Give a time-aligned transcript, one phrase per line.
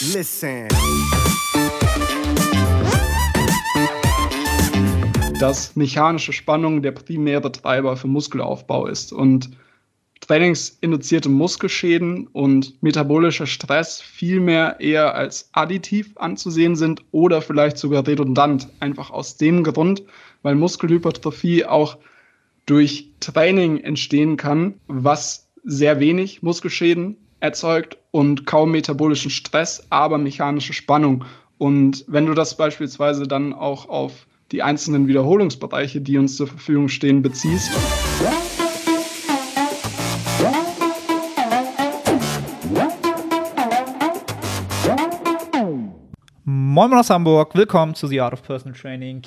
[0.00, 0.68] Listen.
[5.40, 9.50] Dass mechanische Spannung der primäre Treiber für Muskelaufbau ist und
[10.20, 18.68] trainingsinduzierte Muskelschäden und metabolischer Stress vielmehr eher als additiv anzusehen sind oder vielleicht sogar redundant.
[18.80, 20.02] Einfach aus dem Grund,
[20.42, 21.96] weil Muskelhypertrophie auch
[22.66, 30.72] durch Training entstehen kann, was sehr wenig Muskelschäden erzeugt und kaum metabolischen Stress, aber mechanische
[30.72, 31.24] Spannung.
[31.58, 36.88] Und wenn du das beispielsweise dann auch auf die einzelnen Wiederholungsbereiche, die uns zur Verfügung
[36.88, 37.70] stehen, beziehst.
[46.44, 49.22] Moin aus Hamburg, willkommen zu The Art of Personal Training.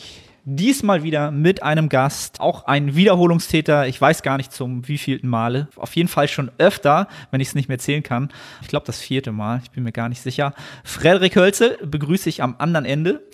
[0.51, 3.87] Diesmal wieder mit einem Gast, auch ein Wiederholungstäter.
[3.87, 5.67] Ich weiß gar nicht zum wievielten Male.
[5.75, 8.29] Auf jeden Fall schon öfter, wenn ich es nicht mehr zählen kann.
[8.63, 10.55] Ich glaube das vierte Mal, ich bin mir gar nicht sicher.
[10.83, 13.27] Frederik Hölzel begrüße ich am anderen Ende.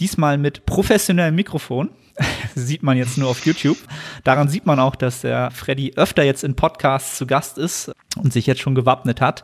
[0.00, 1.90] Diesmal mit professionellem Mikrofon.
[2.54, 3.78] sieht man jetzt nur auf YouTube.
[4.24, 8.32] Daran sieht man auch, dass der Freddy öfter jetzt in Podcasts zu Gast ist und
[8.32, 9.42] sich jetzt schon gewappnet hat.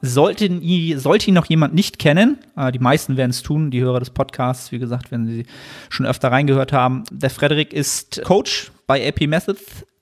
[0.00, 0.48] Sollte,
[0.96, 4.10] sollte ihn noch jemand nicht kennen, äh, die meisten werden es tun, die Hörer des
[4.10, 5.46] Podcasts, wie gesagt, wenn sie
[5.88, 7.04] schon öfter reingehört haben.
[7.10, 9.58] Der Frederik ist Coach bei AP Method,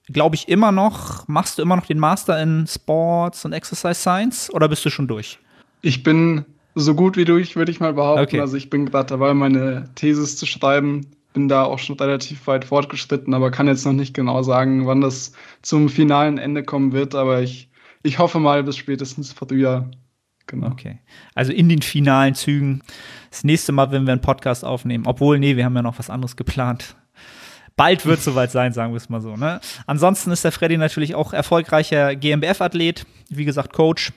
[0.06, 1.26] glaube ich, immer noch.
[1.28, 5.08] Machst du immer noch den Master in Sports und Exercise Science oder bist du schon
[5.08, 5.38] durch?
[5.82, 8.22] Ich bin so gut wie durch, würde ich mal behaupten.
[8.22, 8.40] Okay.
[8.40, 12.64] Also ich bin gerade dabei, meine Thesis zu schreiben bin da auch schon relativ weit
[12.64, 17.14] fortgeschritten, aber kann jetzt noch nicht genau sagen, wann das zum finalen Ende kommen wird.
[17.14, 17.68] Aber ich,
[18.02, 19.90] ich hoffe mal bis spätestens Frühjahr.
[20.46, 20.68] Genau.
[20.68, 21.00] Okay.
[21.34, 22.82] Also in den finalen Zügen.
[23.30, 25.06] Das nächste Mal, wenn wir einen Podcast aufnehmen.
[25.06, 26.96] Obwohl, nee, wir haben ja noch was anderes geplant.
[27.76, 29.36] Bald wird es soweit sein, sagen wir es mal so.
[29.36, 29.60] Ne?
[29.86, 34.12] Ansonsten ist der Freddy natürlich auch erfolgreicher GmbF-Athlet, wie gesagt, Coach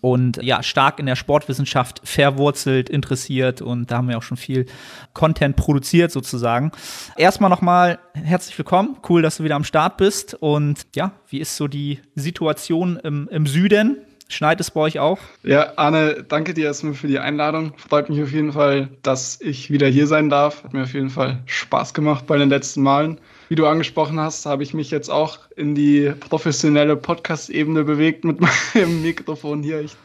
[0.00, 4.66] und ja, stark in der Sportwissenschaft verwurzelt, interessiert und da haben wir auch schon viel
[5.12, 6.72] Content produziert sozusagen.
[7.16, 11.56] Erstmal nochmal herzlich willkommen, cool, dass du wieder am Start bist und ja, wie ist
[11.56, 13.98] so die Situation im, im Süden?
[14.30, 15.18] Schneit es bei euch auch?
[15.42, 17.74] Ja, Arne, danke dir erstmal für die Einladung.
[17.76, 20.64] Freut mich auf jeden Fall, dass ich wieder hier sein darf.
[20.64, 23.20] Hat mir auf jeden Fall Spaß gemacht bei den letzten Malen
[23.50, 28.38] wie du angesprochen hast, habe ich mich jetzt auch in die professionelle Podcast-Ebene bewegt mit
[28.74, 29.80] meinem Mikrofon hier.
[29.80, 29.96] Ich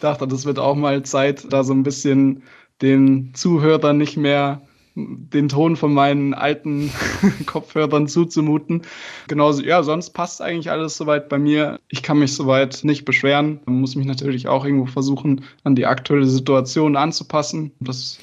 [0.00, 2.42] dachte, das wird auch mal Zeit, da so ein bisschen
[2.82, 4.62] den Zuhörern nicht mehr
[4.98, 6.90] den Ton von meinen alten
[7.46, 8.82] Kopfhörern zuzumuten.
[9.28, 11.78] Genauso, ja, sonst passt eigentlich alles soweit bei mir.
[11.88, 13.60] Ich kann mich soweit nicht beschweren.
[13.66, 17.72] Man muss mich natürlich auch irgendwo versuchen, an die aktuelle Situation anzupassen.
[17.80, 18.18] Das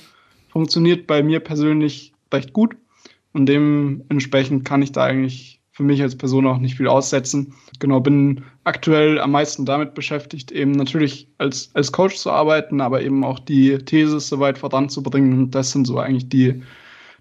[0.50, 2.76] funktioniert bei mir persönlich recht gut.
[3.34, 7.54] Und dementsprechend kann ich da eigentlich für mich als Person auch nicht viel aussetzen.
[7.80, 13.02] Genau, bin aktuell am meisten damit beschäftigt, eben natürlich als, als Coach zu arbeiten, aber
[13.02, 15.38] eben auch die These so weit voranzubringen.
[15.38, 16.64] Und das sind so eigentlich die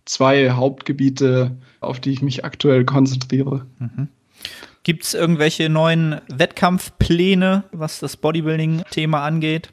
[0.04, 3.66] zwei Hauptgebiete, auf die ich mich aktuell konzentriere.
[3.81, 4.06] Mhm.
[4.84, 9.70] Gibt es irgendwelche neuen Wettkampfpläne, was das Bodybuilding-Thema angeht?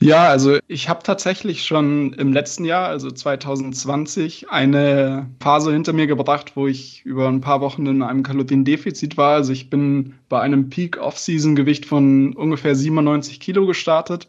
[0.00, 6.06] Ja, also ich habe tatsächlich schon im letzten Jahr, also 2020, eine Phase hinter mir
[6.06, 9.34] gebracht, wo ich über ein paar Wochen in einem Kaloriendefizit war.
[9.34, 14.28] Also ich bin bei einem Peak-Off-Season-Gewicht von ungefähr 97 Kilo gestartet,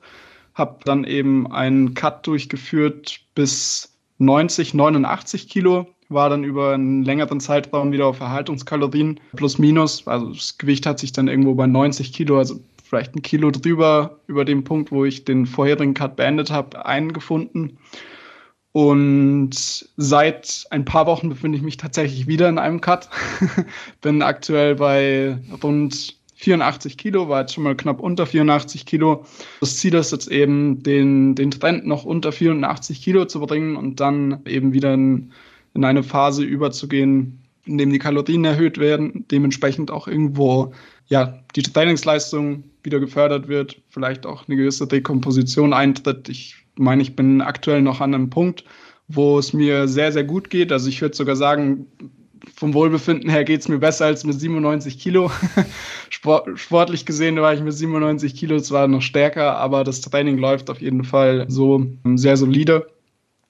[0.53, 7.39] habe dann eben einen Cut durchgeführt bis 90, 89 Kilo, war dann über einen längeren
[7.39, 10.07] Zeitraum wieder auf Erhaltungskalorien plus minus.
[10.07, 12.59] Also das Gewicht hat sich dann irgendwo bei 90 Kilo, also
[12.95, 17.77] vielleicht ein Kilo drüber über dem Punkt, wo ich den vorherigen Cut beendet habe, eingefunden.
[18.71, 19.51] Und
[19.97, 23.09] seit ein paar Wochen befinde ich mich tatsächlich wieder in einem Cut.
[24.01, 29.25] Bin aktuell bei rund 84 Kilo, war jetzt schon mal knapp unter 84 Kilo.
[29.59, 33.99] Das Ziel ist jetzt eben, den, den Trend noch unter 84 Kilo zu bringen und
[33.99, 35.31] dann eben wieder in,
[35.73, 40.73] in eine Phase überzugehen, in dem die Kalorien erhöht werden, dementsprechend auch irgendwo
[41.07, 46.29] ja, die Trainingsleistung wieder gefördert wird, vielleicht auch eine gewisse Dekomposition eintritt.
[46.29, 48.63] Ich meine, ich bin aktuell noch an einem Punkt,
[49.07, 50.71] wo es mir sehr, sehr gut geht.
[50.71, 51.87] Also ich würde sogar sagen,
[52.55, 55.31] vom Wohlbefinden her geht es mir besser als mit 97 Kilo.
[56.09, 60.81] Sportlich gesehen war ich mit 97 Kilo zwar noch stärker, aber das Training läuft auf
[60.81, 61.85] jeden Fall so
[62.15, 62.87] sehr solide.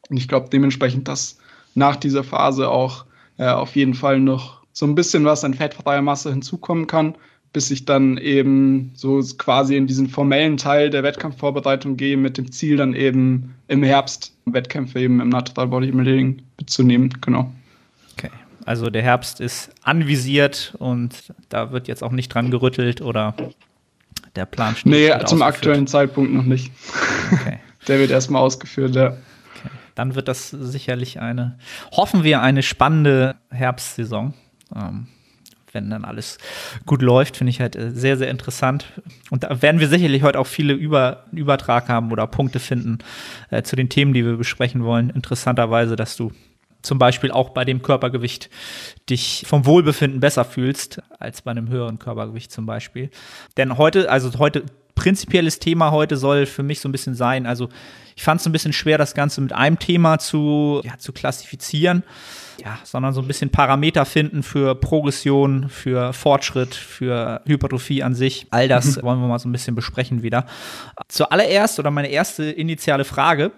[0.09, 1.37] Und ich glaube dementsprechend, dass
[1.73, 3.05] nach dieser Phase auch
[3.37, 7.15] äh, auf jeden Fall noch so ein bisschen was an fettfreier Masse hinzukommen kann
[7.55, 12.51] bis ich dann eben so quasi in diesen formellen Teil der Wettkampfvorbereitung gehe, mit dem
[12.51, 17.13] Ziel dann eben im Herbst Wettkämpfe eben im Natural Bodybuilding mitzunehmen.
[17.21, 17.53] Genau.
[18.17, 18.29] Okay,
[18.65, 23.33] also der Herbst ist anvisiert und da wird jetzt auch nicht dran gerüttelt oder
[24.35, 24.91] der Plan steht?
[24.91, 26.73] Nee, zum aktuellen Zeitpunkt noch nicht.
[27.31, 27.59] Okay.
[27.87, 29.11] der wird erstmal ausgeführt, ja.
[29.11, 29.69] Okay.
[29.95, 31.57] Dann wird das sicherlich eine,
[31.93, 34.33] hoffen wir, eine spannende Herbstsaison.
[34.75, 35.07] Ähm,
[35.75, 36.39] wenn dann alles
[36.87, 38.85] gut läuft, finde ich halt äh, sehr, sehr interessant.
[39.29, 42.97] Und da werden wir sicherlich heute auch viele Über Übertrag haben oder Punkte finden
[43.51, 45.11] äh, zu den Themen, die wir besprechen wollen.
[45.11, 46.31] Interessanterweise, dass du
[46.81, 48.49] zum Beispiel auch bei dem Körpergewicht
[49.09, 53.09] dich vom Wohlbefinden besser fühlst als bei einem höheren Körpergewicht zum Beispiel.
[53.57, 54.63] Denn heute, also heute
[54.95, 57.45] prinzipielles Thema heute soll für mich so ein bisschen sein.
[57.45, 57.69] Also
[58.15, 62.03] ich fand es ein bisschen schwer, das Ganze mit einem Thema zu, ja, zu klassifizieren
[62.63, 68.47] ja, sondern so ein bisschen Parameter finden für Progression, für Fortschritt, für Hypertrophie an sich.
[68.51, 69.01] All das mhm.
[69.03, 70.45] wollen wir mal so ein bisschen besprechen wieder.
[71.07, 73.51] Zuallererst oder meine erste initiale Frage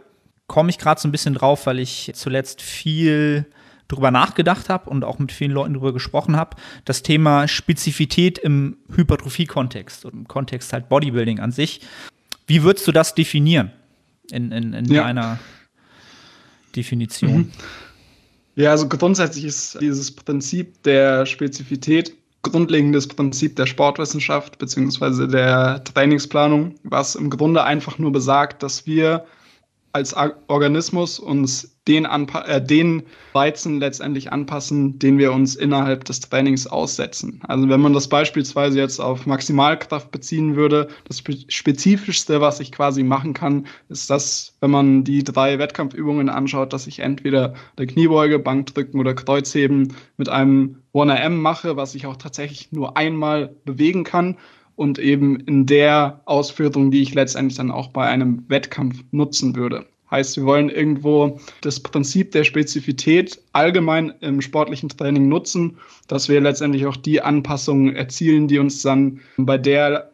[0.48, 3.45] komme ich gerade so ein bisschen drauf, weil ich zuletzt viel
[3.88, 6.57] drüber nachgedacht habe und auch mit vielen Leuten drüber gesprochen habe.
[6.86, 11.81] Das Thema Spezifität im Hypertrophie-Kontext und im Kontext halt Bodybuilding an sich.
[12.48, 13.72] Wie würdest du das definieren
[14.31, 15.04] in, in, in ja.
[15.04, 15.39] deiner
[16.75, 17.38] Definition?
[17.38, 17.51] Mhm.
[18.56, 26.75] Ja, also grundsätzlich ist dieses Prinzip der Spezifität grundlegendes Prinzip der Sportwissenschaft beziehungsweise der Trainingsplanung,
[26.84, 29.25] was im Grunde einfach nur besagt, dass wir
[29.92, 30.16] als
[30.48, 33.04] Organismus uns den, Anpa äh, den
[33.34, 37.39] Reizen letztendlich anpassen, den wir uns innerhalb des Trainings aussetzen.
[37.48, 43.04] Also wenn man das beispielsweise jetzt auf Maximalkraft beziehen würde, das Spezifischste, was ich quasi
[43.04, 48.39] machen kann, ist das, wenn man die drei Wettkampfübungen anschaut, dass ich entweder der Kniebeuge,
[48.39, 54.38] Bankdrücken oder Kreuzheben mit einem 1RM mache, was ich auch tatsächlich nur einmal bewegen kann
[54.75, 59.86] und eben in der Ausführung, die ich letztendlich dann auch bei einem Wettkampf nutzen würde.
[60.09, 65.77] Heißt, wir wollen irgendwo das Prinzip der Spezifität allgemein im sportlichen Training nutzen,
[66.07, 70.12] dass wir letztendlich auch die Anpassungen erzielen, die uns dann bei der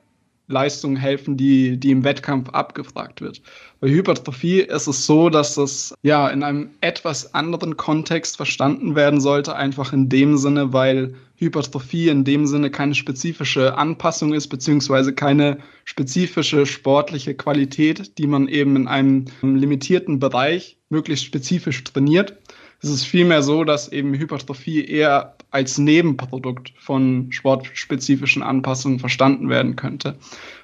[0.47, 3.41] Leistung helfen, die, die im Wettkampf abgefragt wird.
[3.79, 9.21] Bei Hypertrophie ist es so, dass das ja in einem etwas anderen Kontext verstanden werden
[9.21, 15.13] sollte, einfach in dem Sinne, weil Hypertrophie in dem Sinne keine spezifische Anpassung ist, beziehungsweise
[15.13, 22.37] keine spezifische sportliche Qualität, die man eben in einem limitierten Bereich möglichst spezifisch trainiert.
[22.81, 29.75] Es ist vielmehr so, dass eben Hypertrophie eher als Nebenprodukt von sportspezifischen Anpassungen verstanden werden
[29.75, 30.17] könnte.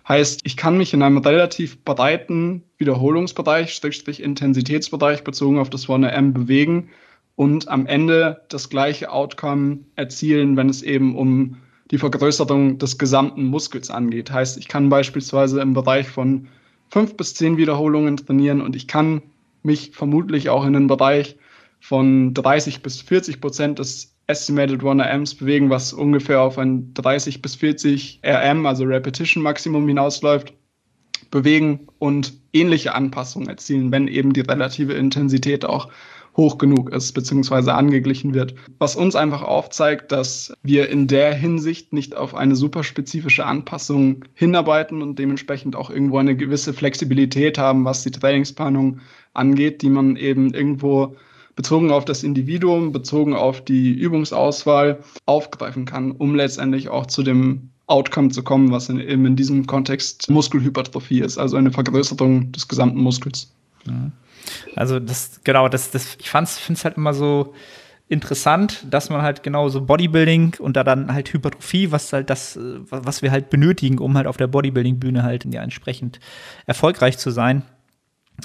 [0.08, 6.32] Heißt, ich kann mich in einem relativ breiten Wiederholungsbereich, Strich Intensitätsbereich bezogen auf das 1M
[6.32, 6.90] bewegen
[7.36, 11.58] und am Ende das gleiche Outcome erzielen, wenn es eben um
[11.92, 14.32] die Vergrößerung des gesamten Muskels angeht.
[14.32, 16.48] Heißt, ich kann beispielsweise im Bereich von
[16.90, 19.22] fünf bis zehn Wiederholungen trainieren und ich kann
[19.62, 21.38] mich vermutlich auch in den Bereich
[21.80, 27.56] von 30 bis 40 Prozent des Estimated 1RMs bewegen, was ungefähr auf ein 30 bis
[27.56, 30.54] 40 RM, also Repetition Maximum hinausläuft,
[31.32, 35.90] bewegen und ähnliche Anpassungen erzielen, wenn eben die relative Intensität auch
[36.38, 38.54] hoch genug ist, beziehungsweise angeglichen wird.
[38.78, 44.26] Was uns einfach aufzeigt, dass wir in der Hinsicht nicht auf eine super spezifische Anpassung
[44.36, 49.00] hinarbeiten und dementsprechend auch irgendwo eine gewisse Flexibilität haben, was die Trainingsplanung
[49.34, 51.16] angeht, die man eben irgendwo
[51.60, 57.72] bezogen auf das Individuum, bezogen auf die Übungsauswahl aufgreifen kann, um letztendlich auch zu dem
[57.86, 62.70] Outcome zu kommen, was in, eben in diesem Kontext Muskelhypertrophie ist, also eine Vergrößerung des
[62.70, 63.52] gesamten Muskels.
[64.78, 67.54] Also das, genau, das, das, ich finde es halt immer so
[68.08, 72.58] interessant, dass man halt genau so Bodybuilding und da dann halt Hypertrophie, was halt das,
[72.90, 76.22] was wir halt benötigen, um halt auf der Bodybuilding-Bühne halt ja entsprechend
[76.68, 77.64] erfolgreich zu sein,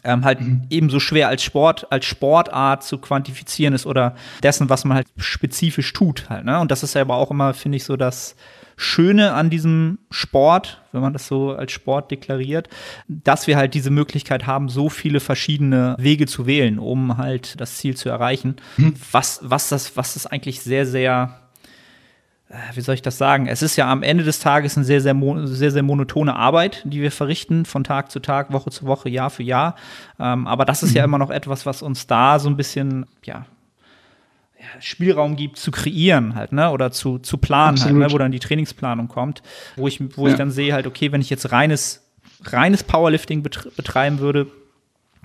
[0.04, 0.62] ähm, halt mhm.
[0.70, 5.92] ebenso schwer als Sport, als Sportart zu quantifizieren ist oder dessen, was man halt spezifisch
[5.92, 6.44] tut halt.
[6.44, 6.58] Ne?
[6.58, 8.36] Und das ist ja aber auch immer, finde ich, so das
[8.76, 12.68] Schöne an diesem Sport, wenn man das so als Sport deklariert,
[13.06, 17.76] dass wir halt diese Möglichkeit haben, so viele verschiedene Wege zu wählen, um halt das
[17.76, 18.56] Ziel zu erreichen.
[18.76, 18.94] Mhm.
[19.12, 21.43] Was, was das, was das eigentlich sehr, sehr
[22.74, 23.46] wie soll ich das sagen?
[23.46, 27.00] Es ist ja am Ende des Tages eine sehr, sehr, sehr, sehr monotone Arbeit, die
[27.00, 29.76] wir verrichten, von Tag zu Tag, Woche zu Woche, Jahr für Jahr.
[30.18, 30.96] Ähm, aber das ist mhm.
[30.96, 33.46] ja immer noch etwas, was uns da so ein bisschen, ja,
[34.80, 36.70] Spielraum gibt zu kreieren halt, ne?
[36.70, 38.10] Oder zu, zu planen halt, ne?
[38.10, 39.42] wo dann die Trainingsplanung kommt,
[39.76, 40.32] wo ich, wo ja.
[40.32, 42.02] ich dann sehe halt, okay, wenn ich jetzt reines,
[42.44, 44.46] reines Powerlifting betreiben würde,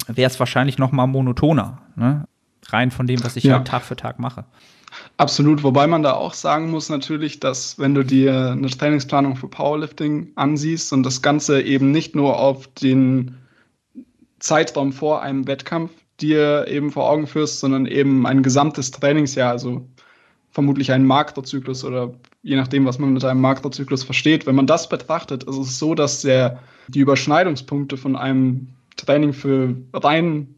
[0.08, 2.28] wäre es wahrscheinlich noch mal monotoner, ne?
[2.68, 3.56] Rein von dem, was ich ja.
[3.56, 4.46] halt Tag für Tag mache.
[5.20, 9.50] Absolut, wobei man da auch sagen muss natürlich, dass wenn du dir eine Trainingsplanung für
[9.50, 13.36] Powerlifting ansiehst und das Ganze eben nicht nur auf den
[14.40, 19.86] Zeitraum vor einem Wettkampf dir eben vor Augen führst, sondern eben ein gesamtes Trainingsjahr, also
[20.52, 24.48] vermutlich einen Makrozyklus oder je nachdem, was man mit einem Makrozyklus versteht.
[24.48, 29.76] Wenn man das betrachtet, ist es so, dass der, die Überschneidungspunkte von einem Training für
[29.94, 30.56] rein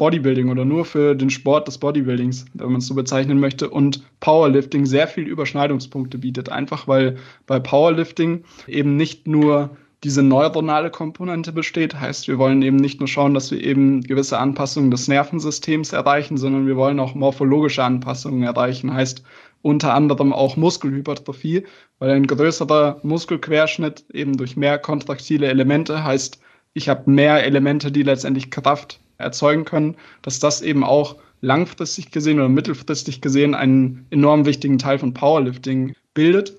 [0.00, 4.02] Bodybuilding oder nur für den Sport des Bodybuildings, wenn man es so bezeichnen möchte, und
[4.20, 6.48] Powerlifting sehr viel Überschneidungspunkte bietet.
[6.48, 12.00] Einfach weil bei Powerlifting eben nicht nur diese neuronale Komponente besteht.
[12.00, 16.38] Heißt, wir wollen eben nicht nur schauen, dass wir eben gewisse Anpassungen des Nervensystems erreichen,
[16.38, 18.94] sondern wir wollen auch morphologische Anpassungen erreichen.
[18.94, 19.22] Heißt
[19.60, 21.64] unter anderem auch Muskelhypertrophie,
[21.98, 26.40] weil ein größerer Muskelquerschnitt eben durch mehr kontraktile Elemente heißt,
[26.72, 32.38] ich habe mehr Elemente, die letztendlich Kraft erzeugen können, dass das eben auch langfristig gesehen
[32.38, 36.56] oder mittelfristig gesehen einen enorm wichtigen Teil von Powerlifting bildet.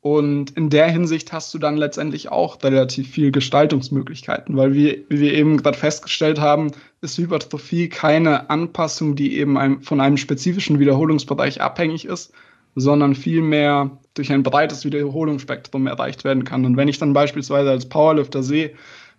[0.00, 5.20] Und in der Hinsicht hast du dann letztendlich auch relativ viel Gestaltungsmöglichkeiten, weil wir, wie
[5.20, 10.78] wir eben gerade festgestellt haben, ist Hypertrophie keine Anpassung, die eben einem, von einem spezifischen
[10.78, 12.34] Wiederholungsbereich abhängig ist,
[12.74, 16.66] sondern vielmehr durch ein breites Wiederholungsspektrum erreicht werden kann.
[16.66, 18.72] Und wenn ich dann beispielsweise als Powerlifter sehe,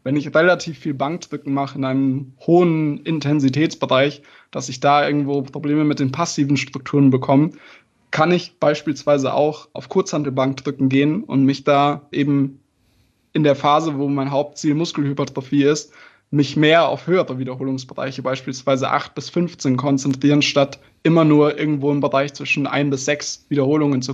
[0.06, 4.22] wenn ich relativ viel Bankdrücken mache in einem hohen Intensitätsbereich,
[4.52, 7.50] dass ich da irgendwo Probleme mit den passiven Strukturen bekomme,
[8.12, 12.60] kann ich beispielsweise auch auf Kurzhantelbankdrücken gehen und mich da eben
[13.34, 15.92] in der Phase, wo mein Hauptziel Muskelhypertrophie ist,
[16.30, 22.00] mich mehr auf höhere Wiederholungsbereiche, beispielsweise 8 bis 15, konzentrieren, statt immer nur irgendwo im
[22.00, 24.14] Bereich zwischen 1 bis 6 Wiederholungen zu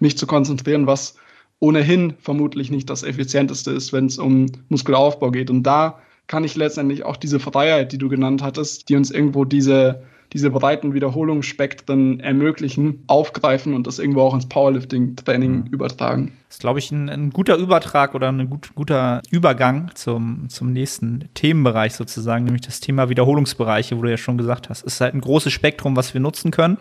[0.00, 1.14] mich zu konzentrieren, was
[1.60, 5.50] ohnehin vermutlich nicht das effizienteste ist, wenn es um Muskelaufbau geht.
[5.50, 9.44] Und da kann ich letztendlich auch diese Freiheit, die du genannt hattest, die uns irgendwo
[9.44, 15.66] diese, diese breiten Wiederholungsspektren ermöglichen, aufgreifen und das irgendwo auch ins Powerlifting-Training mhm.
[15.66, 16.32] übertragen.
[16.48, 20.72] Das ist, glaube ich, ein, ein, guter Übertrag oder ein gut, guter Übergang zum, zum
[20.72, 24.84] nächsten Themenbereich sozusagen, nämlich das Thema Wiederholungsbereiche, wo du ja schon gesagt hast.
[24.86, 26.78] Es ist halt ein großes Spektrum, was wir nutzen können.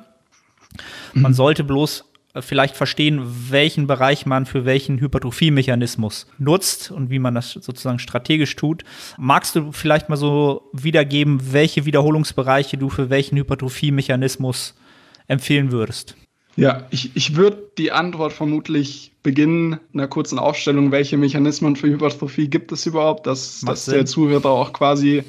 [1.13, 1.35] Man mhm.
[1.35, 2.05] sollte bloß
[2.41, 8.55] vielleicht verstehen, welchen Bereich man für welchen Hypertrophie-Mechanismus nutzt und wie man das sozusagen strategisch
[8.55, 8.83] tut.
[9.17, 14.75] Magst du vielleicht mal so wiedergeben, welche Wiederholungsbereiche du für welchen Hypertrophie-Mechanismus
[15.27, 16.15] empfehlen würdest?
[16.55, 22.47] Ja, ich, ich würde die Antwort vermutlich beginnen, einer kurzen Aufstellung, welche Mechanismen für Hypertrophie
[22.47, 25.23] gibt es überhaupt, dass, dass der Zuhörer auch quasi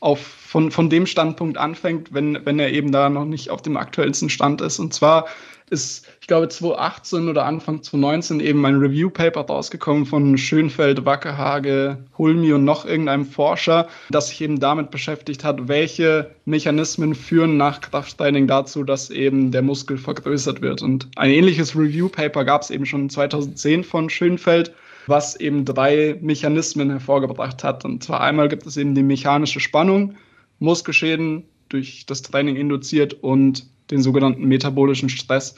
[0.00, 3.76] auf, von, von dem Standpunkt anfängt, wenn, wenn er eben da noch nicht auf dem
[3.76, 4.78] aktuellsten Stand ist.
[4.78, 5.26] Und zwar
[5.70, 12.52] ist, ich glaube, 2018 oder Anfang 2019 eben ein Review-Paper rausgekommen von Schönfeld, Wackehage, Hulmi
[12.52, 18.46] und noch irgendeinem Forscher, das sich eben damit beschäftigt hat, welche Mechanismen führen nach Krafttraining
[18.46, 20.80] dazu, dass eben der Muskel vergrößert wird.
[20.80, 24.72] Und ein ähnliches Review-Paper gab es eben schon 2010 von Schönfeld
[25.08, 27.84] was eben drei Mechanismen hervorgebracht hat.
[27.84, 30.14] Und zwar einmal gibt es eben die mechanische Spannung,
[30.60, 35.54] Muskelschäden durch das Training induziert und den sogenannten metabolischen Stress.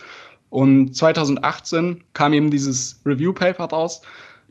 [0.54, 4.02] Und 2018 kam eben dieses Review-Paper raus,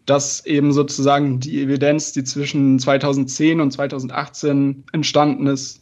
[0.06, 5.80] das eben sozusagen die Evidenz, die zwischen 2010 und 2018 entstanden ist,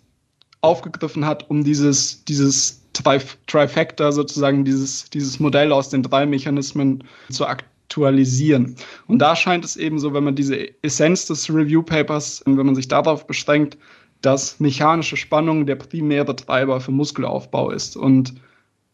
[0.62, 7.48] aufgegriffen hat, um dieses, dieses Trifecta sozusagen, dieses, dieses Modell aus den drei Mechanismen zu
[7.48, 8.76] aktualisieren.
[9.08, 12.88] Und da scheint es eben so, wenn man diese Essenz des Review-Papers, wenn man sich
[12.88, 13.76] darauf beschränkt,
[14.22, 18.36] dass mechanische Spannung der primäre Treiber für Muskelaufbau ist und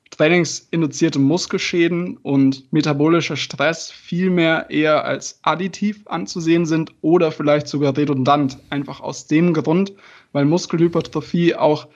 [0.09, 8.57] trainingsinduzierte Muskelschäden und metabolischer Stress vielmehr eher als additiv anzusehen sind oder vielleicht sogar redundant.
[8.69, 9.93] Einfach aus dem Grund,
[10.31, 11.87] weil Muskelhypertrophie auch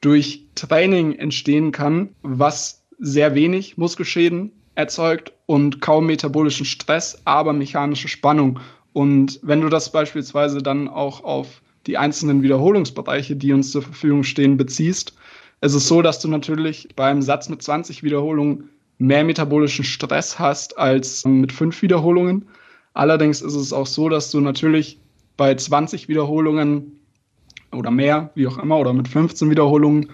[0.00, 8.08] durch Training entstehen kann, was sehr wenig Muskelschäden erzeugt und kaum metabolischen Stress, aber mechanische
[8.08, 8.60] Spannung.
[8.92, 14.24] Und wenn du das beispielsweise dann auch auf die einzelnen Wiederholungsbereiche, die uns zur Verfügung
[14.24, 15.14] stehen, beziehst.
[15.62, 20.76] Es ist so, dass du natürlich beim Satz mit 20 Wiederholungen mehr metabolischen Stress hast
[20.76, 22.48] als mit fünf Wiederholungen.
[22.94, 24.98] Allerdings ist es auch so, dass du natürlich
[25.36, 26.98] bei 20 Wiederholungen
[27.70, 30.10] oder mehr, wie auch immer, oder mit 15 Wiederholungen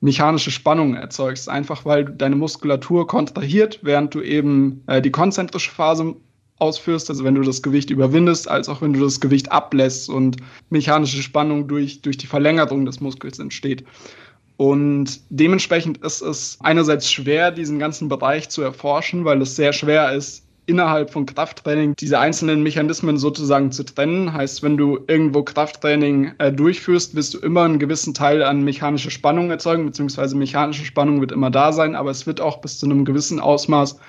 [0.00, 6.16] mechanische Spannung erzeugst, einfach weil deine Muskulatur kontrahiert, während du eben äh, die konzentrische Phase
[6.56, 10.38] ausführst, also wenn du das Gewicht überwindest, als auch wenn du das Gewicht ablässt und
[10.70, 13.84] mechanische Spannung durch, durch die Verlängerung des Muskels entsteht.
[14.58, 20.12] Und dementsprechend ist es einerseits schwer, diesen ganzen Bereich zu erforschen, weil es sehr schwer
[20.12, 24.32] ist, innerhalb von Krafttraining diese einzelnen Mechanismen sozusagen zu trennen.
[24.32, 29.12] Heißt, wenn du irgendwo Krafttraining äh, durchführst, wirst du immer einen gewissen Teil an mechanischer
[29.12, 32.86] Spannung erzeugen, beziehungsweise mechanische Spannung wird immer da sein, aber es wird auch bis zu
[32.86, 34.00] einem gewissen Ausmaß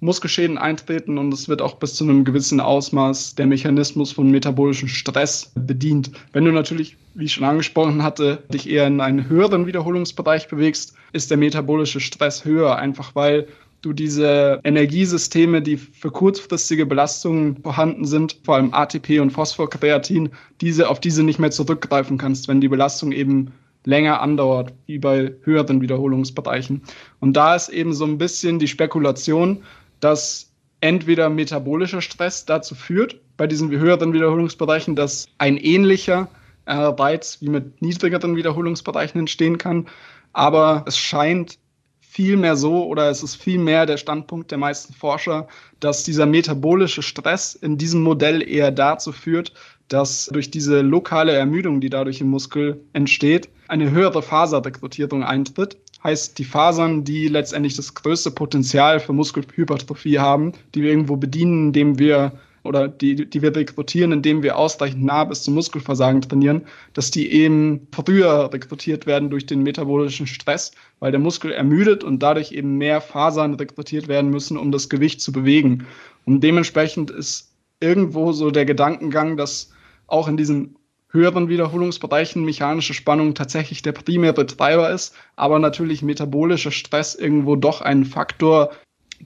[0.00, 4.88] Muskelschäden eintreten und es wird auch bis zu einem gewissen Ausmaß der Mechanismus von metabolischem
[4.88, 6.12] Stress bedient.
[6.32, 10.94] Wenn du natürlich, wie ich schon angesprochen hatte, dich eher in einen höheren Wiederholungsbereich bewegst,
[11.12, 13.48] ist der metabolische Stress höher, einfach weil
[13.82, 20.88] du diese Energiesysteme, die für kurzfristige Belastungen vorhanden sind, vor allem ATP und Phosphorkreatin, diese,
[20.88, 23.52] auf diese nicht mehr zurückgreifen kannst, wenn die Belastung eben
[23.84, 26.82] länger andauert, wie bei höheren Wiederholungsbereichen.
[27.20, 29.62] Und da ist eben so ein bisschen die Spekulation,
[30.00, 36.28] dass entweder metabolischer Stress dazu führt, bei diesen höheren Wiederholungsbereichen, dass ein ähnlicher
[36.66, 39.86] äh, Reiz wie mit niedrigeren Wiederholungsbereichen entstehen kann.
[40.32, 41.58] Aber es scheint
[42.00, 45.46] vielmehr so oder es ist vielmehr der Standpunkt der meisten Forscher,
[45.78, 49.52] dass dieser metabolische Stress in diesem Modell eher dazu führt,
[49.88, 55.78] dass durch diese lokale Ermüdung, die dadurch im Muskel entsteht, eine höhere Faserrekrutierung eintritt.
[56.04, 61.68] Heißt, die Fasern, die letztendlich das größte Potenzial für Muskelhypertrophie haben, die wir irgendwo bedienen,
[61.68, 62.32] indem wir
[62.64, 66.62] oder die, die wir rekrutieren, indem wir ausreichend nah bis zum Muskelversagen trainieren,
[66.92, 72.22] dass die eben früher rekrutiert werden durch den metabolischen Stress, weil der Muskel ermüdet und
[72.22, 75.86] dadurch eben mehr Fasern rekrutiert werden müssen, um das Gewicht zu bewegen.
[76.24, 79.70] Und dementsprechend ist irgendwo so der Gedankengang, dass
[80.06, 80.76] auch in diesen
[81.10, 87.80] höheren Wiederholungsbereichen mechanische Spannung tatsächlich der primäre Treiber ist, aber natürlich metabolischer Stress irgendwo doch
[87.80, 88.70] ein Faktor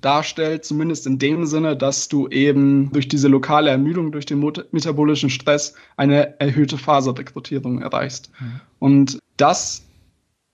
[0.00, 4.38] darstellt, zumindest in dem Sinne, dass du eben durch diese lokale Ermüdung, durch den
[4.70, 8.30] metabolischen Stress eine erhöhte Faserrekrutierung erreichst.
[8.40, 8.60] Mhm.
[8.78, 9.84] Und das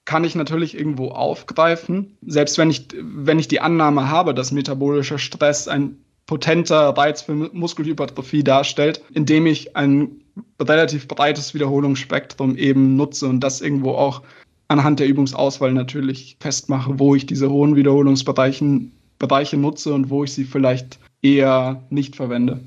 [0.05, 5.19] kann ich natürlich irgendwo aufgreifen, selbst wenn ich, wenn ich die Annahme habe, dass metabolischer
[5.19, 10.23] Stress ein potenter Reiz für Muskelhypertrophie darstellt, indem ich ein
[10.61, 14.23] relativ breites Wiederholungsspektrum eben nutze und das irgendwo auch
[14.69, 18.83] anhand der Übungsauswahl natürlich festmache, wo ich diese hohen Wiederholungsbereiche
[19.19, 22.61] Bereiche nutze und wo ich sie vielleicht eher nicht verwende.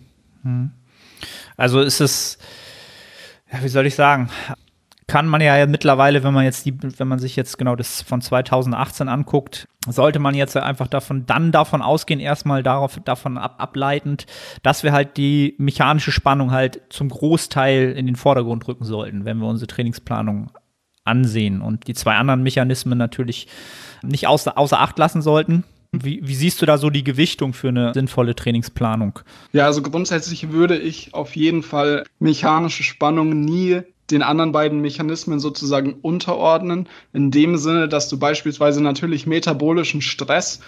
[0.44, 0.72] Hm.
[1.56, 2.38] Also ist es,
[3.62, 4.30] wie soll ich sagen,
[5.12, 8.22] kann man ja mittlerweile, wenn man jetzt die, wenn man sich jetzt genau das von
[8.22, 14.26] 2018 anguckt, sollte man jetzt einfach davon, dann davon ausgehen, erstmal darauf, davon ab, ableitend,
[14.64, 19.40] dass wir halt die mechanische Spannung halt zum Großteil in den Vordergrund rücken sollten, wenn
[19.40, 20.50] wir unsere Trainingsplanung
[21.04, 23.50] ansehen und die zwei anderen Mechanismen natürlich
[24.04, 25.66] nicht außer, außer Acht lassen sollten.
[25.92, 29.20] Wie, wie, siehst du da so die Gewichtung für eine sinnvolle Trainingsplanung?
[29.52, 35.40] Ja, also grundsätzlich würde ich auf jeden Fall mechanische Spannung nie den anderen beiden Mechanismen
[35.40, 40.60] sozusagen unterordnen, in dem Sinne, dass du beispielsweise natürlich metabolischen Stress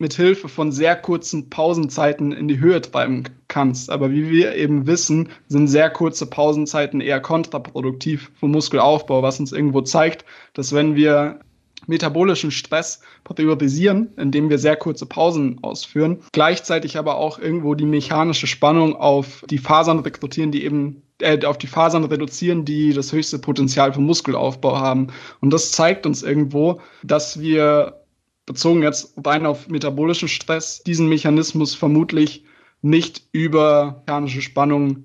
[0.00, 3.90] mit Hilfe von sehr kurzen Pausenzeiten in die Höhe treiben kannst.
[3.90, 9.52] Aber wie wir eben wissen, sind sehr kurze Pausenzeiten eher kontraproduktiv für Muskelaufbau, was uns
[9.52, 10.24] irgendwo zeigt,
[10.54, 11.40] dass wenn wir
[11.86, 18.46] metabolischen Stress priorisieren, indem wir sehr kurze Pausen ausführen, gleichzeitig aber auch irgendwo die mechanische
[18.46, 23.38] Spannung auf die Fasern rekrutieren, die eben äh, auf die Fasern reduzieren, die das höchste
[23.38, 25.08] Potenzial für Muskelaufbau haben.
[25.40, 28.00] Und das zeigt uns irgendwo, dass wir
[28.46, 32.44] bezogen jetzt rein auf metabolischen Stress diesen Mechanismus vermutlich
[32.82, 35.04] nicht über mechanische Spannung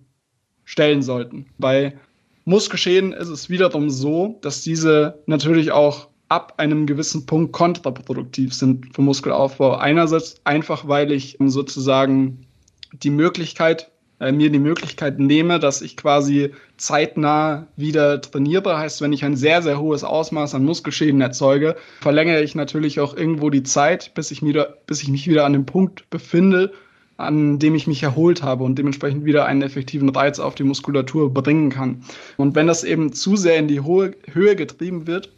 [0.63, 1.45] stellen sollten.
[1.57, 1.97] Bei
[2.45, 8.93] Muskelschäden ist es wiederum so, dass diese natürlich auch ab einem gewissen Punkt kontraproduktiv sind
[8.93, 9.77] für Muskelaufbau.
[9.77, 12.45] Einerseits einfach, weil ich sozusagen
[12.91, 18.77] die Möglichkeit, äh, mir die Möglichkeit nehme, dass ich quasi zeitnah wieder trainiere.
[18.77, 23.15] Heißt, wenn ich ein sehr, sehr hohes Ausmaß an Muskelschäden erzeuge, verlängere ich natürlich auch
[23.15, 26.73] irgendwo die Zeit, bis ich, wieder, bis ich mich wieder an dem Punkt befinde,
[27.15, 31.33] an dem ich mich erholt habe und dementsprechend wieder einen effektiven Reiz auf die Muskulatur
[31.33, 32.03] bringen kann.
[32.35, 35.31] Und wenn das eben zu sehr in die Höhe getrieben wird,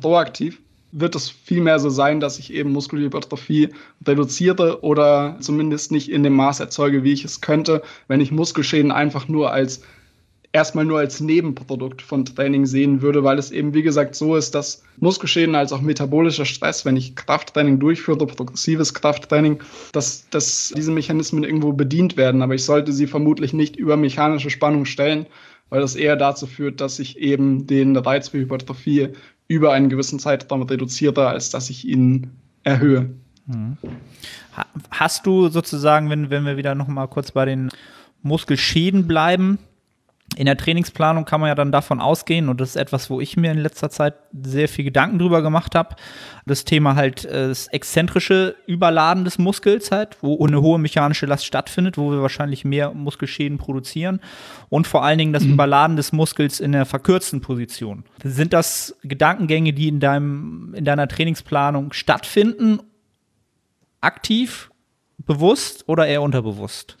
[0.00, 0.60] proaktiv,
[0.92, 3.70] wird es vielmehr so sein, dass ich eben Muskelhypertrophie
[4.06, 8.90] reduziere oder zumindest nicht in dem Maß erzeuge, wie ich es könnte, wenn ich Muskelschäden
[8.90, 9.82] einfach nur als
[10.52, 14.54] erstmal nur als Nebenprodukt von Training sehen würde, weil es eben wie gesagt so ist,
[14.54, 20.90] dass Muskelschäden als auch metabolischer Stress, wenn ich Krafttraining durchführe, progressives Krafttraining, dass, dass diese
[20.90, 25.26] Mechanismen irgendwo bedient werden, aber ich sollte sie vermutlich nicht über mechanische Spannung stellen,
[25.68, 29.08] weil das eher dazu führt, dass ich eben den Reiz für Hypertrophie
[29.48, 32.30] über einen gewissen Zeitraum reduzierter, als dass ich ihn
[32.62, 33.10] erhöhe.
[33.46, 33.78] Mhm.
[34.90, 37.70] Hast du sozusagen, wenn, wenn wir wieder noch mal kurz bei den
[38.22, 39.58] Muskelschäden bleiben,
[40.36, 43.36] in der Trainingsplanung kann man ja dann davon ausgehen, und das ist etwas, wo ich
[43.36, 45.96] mir in letzter Zeit sehr viel Gedanken drüber gemacht habe,
[46.46, 51.46] das Thema halt äh, das exzentrische Überladen des Muskels halt, wo eine hohe mechanische Last
[51.46, 54.20] stattfindet, wo wir wahrscheinlich mehr Muskelschäden produzieren
[54.68, 55.54] und vor allen Dingen das mhm.
[55.54, 58.04] Überladen des Muskels in der verkürzten Position.
[58.22, 62.80] Sind das Gedankengänge, die in deinem, in deiner Trainingsplanung stattfinden,
[64.00, 64.70] aktiv,
[65.18, 66.96] bewusst oder eher unterbewusst?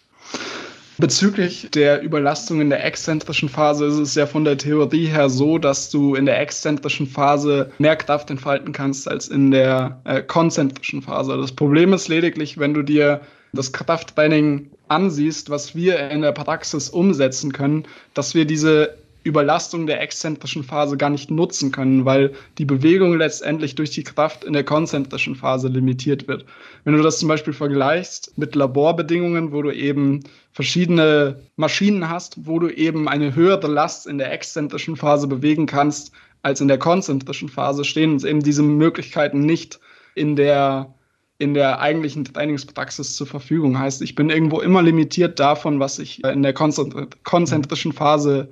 [1.00, 5.58] Bezüglich der Überlastung in der exzentrischen Phase ist es ja von der Theorie her so,
[5.58, 11.00] dass du in der exzentrischen Phase mehr Kraft entfalten kannst als in der äh, konzentrischen
[11.00, 11.36] Phase.
[11.36, 13.20] Das Problem ist lediglich, wenn du dir
[13.52, 20.00] das Krafttraining ansiehst, was wir in der Praxis umsetzen können, dass wir diese Überlastung der
[20.00, 24.64] exzentrischen Phase gar nicht nutzen können, weil die Bewegung letztendlich durch die Kraft in der
[24.64, 26.44] konzentrischen Phase limitiert wird.
[26.84, 30.24] Wenn du das zum Beispiel vergleichst mit Laborbedingungen, wo du eben
[30.58, 36.10] verschiedene Maschinen hast, wo du eben eine höhere Last in der exzentrischen Phase bewegen kannst
[36.42, 39.78] als in der konzentrischen Phase, stehen uns eben diese Möglichkeiten nicht
[40.16, 40.94] in der
[41.38, 43.78] in der eigentlichen Trainingspraxis zur Verfügung.
[43.78, 48.48] Heißt, ich bin irgendwo immer limitiert davon, was ich in der konzentrischen Phase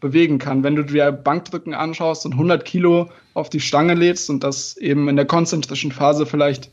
[0.00, 0.62] bewegen kann.
[0.62, 5.08] Wenn du dir Bankdrücken anschaust und 100 Kilo auf die Stange lädst und das eben
[5.08, 6.70] in der konzentrischen Phase vielleicht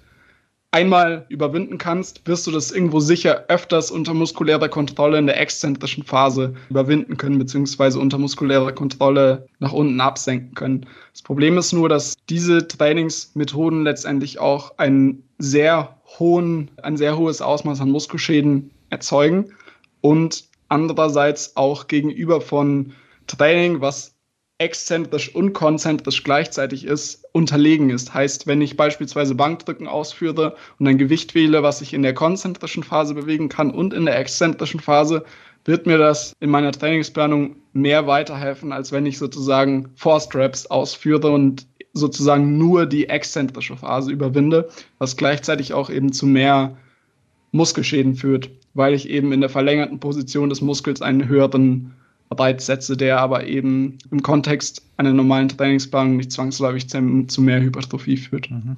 [0.74, 6.04] einmal überwinden kannst, wirst du das irgendwo sicher öfters unter muskulärer Kontrolle in der exzentrischen
[6.04, 10.88] Phase überwinden können, beziehungsweise unter muskulärer Kontrolle nach unten absenken können.
[11.12, 17.42] Das Problem ist nur, dass diese Trainingsmethoden letztendlich auch einen sehr hohen, ein sehr hohes
[17.42, 19.54] Ausmaß an Muskelschäden erzeugen
[20.02, 22.94] und andererseits auch gegenüber von
[23.28, 24.13] Training, was
[24.64, 28.14] exzentrisch und konzentrisch gleichzeitig ist, unterlegen ist.
[28.14, 32.84] Heißt, wenn ich beispielsweise Bankdrücken ausführe und ein Gewicht wähle, was ich in der konzentrischen
[32.84, 35.26] Phase bewegen kann und in der exzentrischen Phase,
[35.66, 41.30] wird mir das in meiner Trainingsplanung mehr weiterhelfen, als wenn ich sozusagen Force Reps ausführe
[41.32, 46.78] und sozusagen nur die exzentrische Phase überwinde, was gleichzeitig auch eben zu mehr
[47.52, 51.94] Muskelschäden führt, weil ich eben in der verlängerten Position des Muskels einen höheren
[52.40, 58.18] Reiz setze, der aber eben im Kontext einer normalen Trainingsplanung nicht zwangsläufig zu mehr Hypertrophie
[58.18, 58.50] führt.
[58.52, 58.78] Mhm.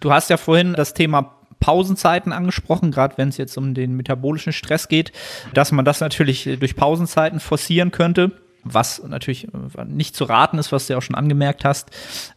[0.00, 4.52] Du hast ja vorhin das Thema Pausenzeiten angesprochen, gerade wenn es jetzt um den metabolischen
[4.52, 5.12] Stress geht,
[5.54, 8.32] dass man das natürlich durch Pausenzeiten forcieren könnte
[8.68, 9.48] was natürlich
[9.86, 11.90] nicht zu raten ist, was du ja auch schon angemerkt hast.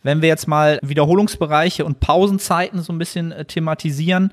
[0.03, 4.32] Wenn wir jetzt mal Wiederholungsbereiche und Pausenzeiten so ein bisschen äh, thematisieren,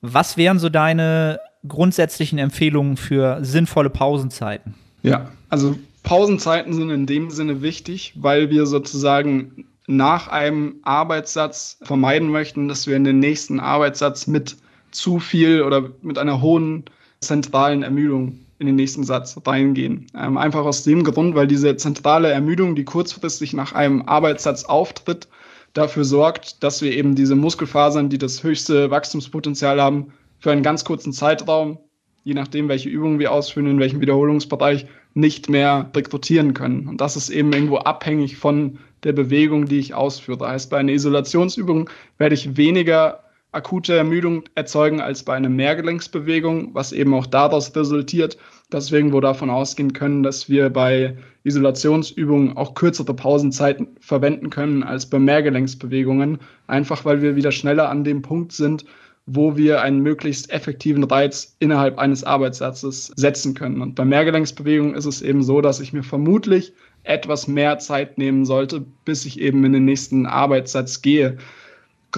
[0.00, 4.74] was wären so deine grundsätzlichen Empfehlungen für sinnvolle Pausenzeiten?
[5.02, 12.30] Ja, also Pausenzeiten sind in dem Sinne wichtig, weil wir sozusagen nach einem Arbeitssatz vermeiden
[12.30, 14.56] möchten, dass wir in den nächsten Arbeitssatz mit
[14.90, 16.84] zu viel oder mit einer hohen
[17.20, 20.06] zentralen Ermüdung in den nächsten Satz reingehen.
[20.16, 25.28] Ähm, einfach aus dem Grund, weil diese zentrale Ermüdung, die kurzfristig nach einem Arbeitssatz auftritt,
[25.74, 30.84] dafür sorgt, dass wir eben diese Muskelfasern, die das höchste Wachstumspotenzial haben, für einen ganz
[30.84, 31.78] kurzen Zeitraum,
[32.24, 36.86] je nachdem, welche Übungen wir ausführen, in welchem Wiederholungsbereich, nicht mehr rekrutieren können.
[36.88, 40.46] Und das ist eben irgendwo abhängig von der Bewegung, die ich ausführe.
[40.46, 46.92] Heißt, bei einer Isolationsübung werde ich weniger akute Ermüdung erzeugen als bei einer Mehrgelenksbewegung, was
[46.92, 48.36] eben auch daraus resultiert,
[48.68, 54.82] dass wir irgendwo davon ausgehen können, dass wir bei Isolationsübungen auch kürzere Pausenzeiten verwenden können
[54.82, 58.84] als bei Mehrgelenksbewegungen, einfach weil wir wieder schneller an dem Punkt sind,
[59.26, 63.82] wo wir einen möglichst effektiven Reiz innerhalb eines Arbeitssatzes setzen können.
[63.82, 68.44] Und bei Mehrgelenksbewegungen ist es eben so, dass ich mir vermutlich etwas mehr Zeit nehmen
[68.44, 71.38] sollte, bis ich eben in den nächsten Arbeitssatz gehe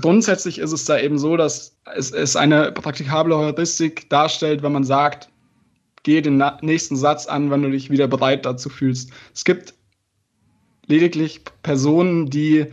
[0.01, 4.85] grundsätzlich ist es da eben so, dass es, es eine praktikable Heuristik darstellt, wenn man
[4.85, 5.29] sagt,
[6.03, 9.11] gehe den nächsten Satz an, wenn du dich wieder bereit dazu fühlst.
[9.35, 9.75] Es gibt
[10.87, 12.67] lediglich Personen, die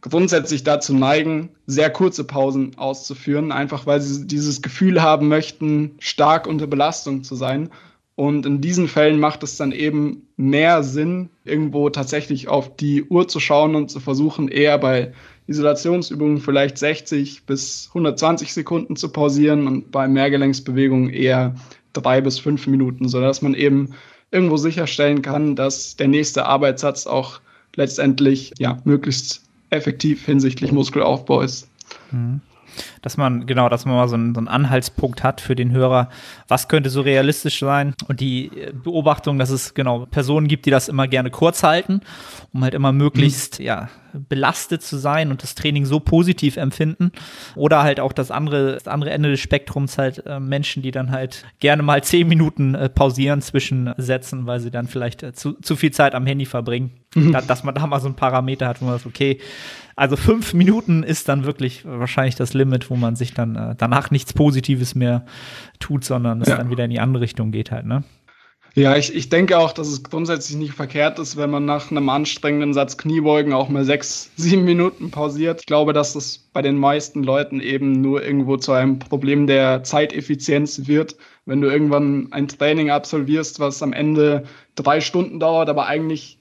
[0.00, 6.46] grundsätzlich dazu neigen, sehr kurze Pausen auszuführen, einfach weil sie dieses Gefühl haben möchten, stark
[6.46, 7.70] unter Belastung zu sein.
[8.14, 13.28] Und in diesen Fällen macht es dann eben mehr Sinn, irgendwo tatsächlich auf die Uhr
[13.28, 15.12] zu schauen und zu versuchen, eher bei
[15.46, 21.54] Isolationsübungen vielleicht 60 bis 120 Sekunden zu pausieren und bei Mehrgelenksbewegungen eher
[21.92, 23.94] drei bis fünf Minuten, sodass man eben
[24.30, 27.40] irgendwo sicherstellen kann, dass der nächste Arbeitssatz auch
[27.76, 31.68] letztendlich ja, möglichst effektiv hinsichtlich Muskelaufbau ist.
[32.10, 32.40] Mhm
[33.02, 36.08] dass man, genau, dass man mal so einen, so einen, Anhaltspunkt hat für den Hörer,
[36.48, 38.50] was könnte so realistisch sein und die
[38.82, 42.00] Beobachtung, dass es genau Personen gibt, die das immer gerne kurz halten,
[42.52, 43.66] um halt immer möglichst, mhm.
[43.66, 47.12] ja, belastet zu sein und das Training so positiv empfinden.
[47.54, 51.10] Oder halt auch das andere, das andere Ende des Spektrums halt äh, Menschen, die dann
[51.10, 55.54] halt gerne mal zehn Minuten äh, pausieren zwischen Sätzen, weil sie dann vielleicht äh, zu,
[55.54, 56.92] zu viel Zeit am Handy verbringen.
[57.14, 57.32] Mhm.
[57.32, 59.38] Da, dass man da mal so ein Parameter hat, wo man sagt, okay,
[59.98, 64.10] also fünf Minuten ist dann wirklich wahrscheinlich das Limit, wo man sich dann äh, danach
[64.10, 65.26] nichts Positives mehr
[65.80, 66.56] tut, sondern es ja.
[66.56, 68.04] dann wieder in die andere Richtung geht halt, ne?
[68.74, 72.08] Ja, ich, ich denke auch, dass es grundsätzlich nicht verkehrt ist, wenn man nach einem
[72.08, 75.60] anstrengenden Satz Kniebeugen auch mal sechs, sieben Minuten pausiert.
[75.60, 79.82] Ich glaube, dass das bei den meisten Leuten eben nur irgendwo zu einem Problem der
[79.82, 81.16] Zeiteffizienz wird.
[81.44, 84.44] Wenn du irgendwann ein Training absolvierst, was am Ende
[84.76, 86.37] drei Stunden dauert, aber eigentlich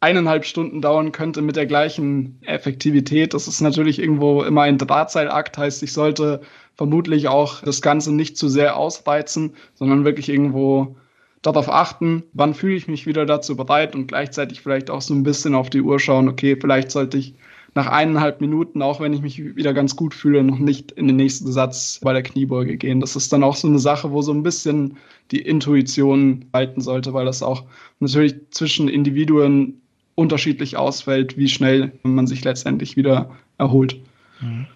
[0.00, 3.34] eineinhalb Stunden dauern könnte mit der gleichen Effektivität.
[3.34, 6.40] Das ist natürlich irgendwo immer ein Drahtseilakt, heißt, ich sollte
[6.74, 10.96] vermutlich auch das Ganze nicht zu sehr ausreizen, sondern wirklich irgendwo
[11.42, 15.22] darauf achten, wann fühle ich mich wieder dazu bereit und gleichzeitig vielleicht auch so ein
[15.22, 17.34] bisschen auf die Uhr schauen, okay, vielleicht sollte ich
[17.74, 21.16] nach eineinhalb Minuten, auch wenn ich mich wieder ganz gut fühle, noch nicht in den
[21.16, 23.00] nächsten Satz bei der Kniebeuge gehen.
[23.00, 24.96] Das ist dann auch so eine Sache, wo so ein bisschen
[25.30, 27.64] die Intuition halten sollte, weil das auch
[28.00, 29.80] natürlich zwischen Individuen
[30.20, 33.96] unterschiedlich ausfällt, wie schnell man sich letztendlich wieder erholt.
[34.40, 34.66] Mhm.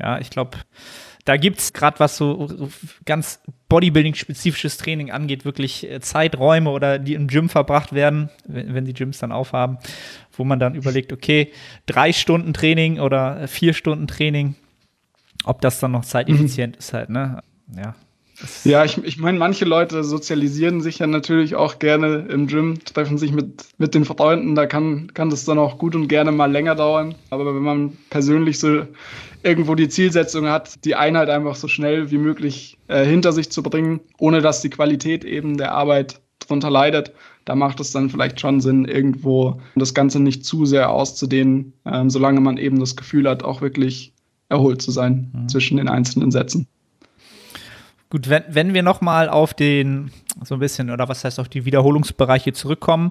[0.00, 0.58] Ja, ich glaube,
[1.24, 2.70] da gibt es gerade was so
[3.04, 8.92] ganz Bodybuilding-spezifisches Training angeht, wirklich äh, Zeiträume oder die im Gym verbracht werden, wenn, die
[8.92, 9.78] Gyms dann aufhaben,
[10.36, 11.50] wo man dann überlegt, okay,
[11.86, 14.54] drei Stunden Training oder vier Stunden Training,
[15.44, 16.78] ob das dann noch zeiteffizient mhm.
[16.78, 17.42] ist halt, ne?
[17.76, 17.94] Ja.
[18.64, 23.18] Ja, ich, ich meine, manche Leute sozialisieren sich ja natürlich auch gerne im Gym, treffen
[23.18, 26.50] sich mit, mit den Freunden, da kann, kann das dann auch gut und gerne mal
[26.50, 27.14] länger dauern.
[27.30, 28.82] Aber wenn man persönlich so
[29.42, 33.62] irgendwo die Zielsetzung hat, die Einheit einfach so schnell wie möglich äh, hinter sich zu
[33.62, 37.12] bringen, ohne dass die Qualität eben der Arbeit darunter leidet,
[37.44, 42.10] da macht es dann vielleicht schon Sinn, irgendwo das Ganze nicht zu sehr auszudehnen, ähm,
[42.10, 44.12] solange man eben das Gefühl hat, auch wirklich
[44.48, 45.48] erholt zu sein mhm.
[45.48, 46.66] zwischen den einzelnen Sätzen.
[48.14, 50.12] Gut, wenn, wenn wir nochmal auf den,
[50.44, 53.10] so ein bisschen, oder was heißt auf die Wiederholungsbereiche zurückkommen,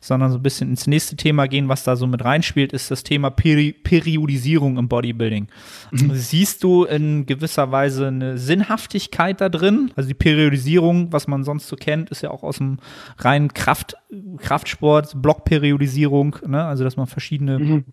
[0.00, 3.04] sondern so ein bisschen ins nächste Thema gehen, was da so mit reinspielt, ist das
[3.04, 5.46] Thema Peri Periodisierung im Bodybuilding.
[5.92, 6.14] Mhm.
[6.14, 9.92] Siehst du in gewisser Weise eine Sinnhaftigkeit da drin?
[9.94, 12.78] Also die Periodisierung, was man sonst so kennt, ist ja auch aus dem
[13.18, 13.94] reinen Kraft,
[14.38, 16.64] Kraftsport, Blockperiodisierung, ne?
[16.64, 17.84] also dass man verschiedene mhm.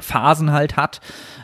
[0.00, 1.00] Phasen halt hat.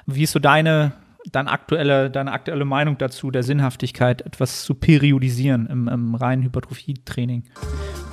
[0.06, 0.92] Wie ist so deine
[1.32, 7.44] deine aktuelle, deine aktuelle Meinung dazu, der Sinnhaftigkeit, etwas zu periodisieren im, im reinen Hypertrophie-Training.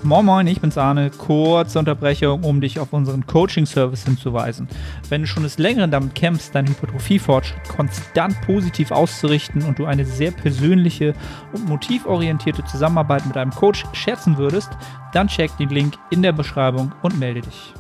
[0.06, 1.12] Moin Moin, ich bin's Arne.
[1.12, 4.67] Kurze Unterbrechung, um dich auf unseren Coaching-Service hinzuweisen.
[5.08, 10.04] Wenn du schon des Längeren damit kämpfst, deinen Hypertrophie-Fortschritt konstant positiv auszurichten und du eine
[10.04, 11.13] sehr persönliche
[11.54, 14.71] und motivorientierte Zusammenarbeit mit einem Coach schätzen würdest,
[15.13, 17.73] dann check den Link in der Beschreibung und melde dich.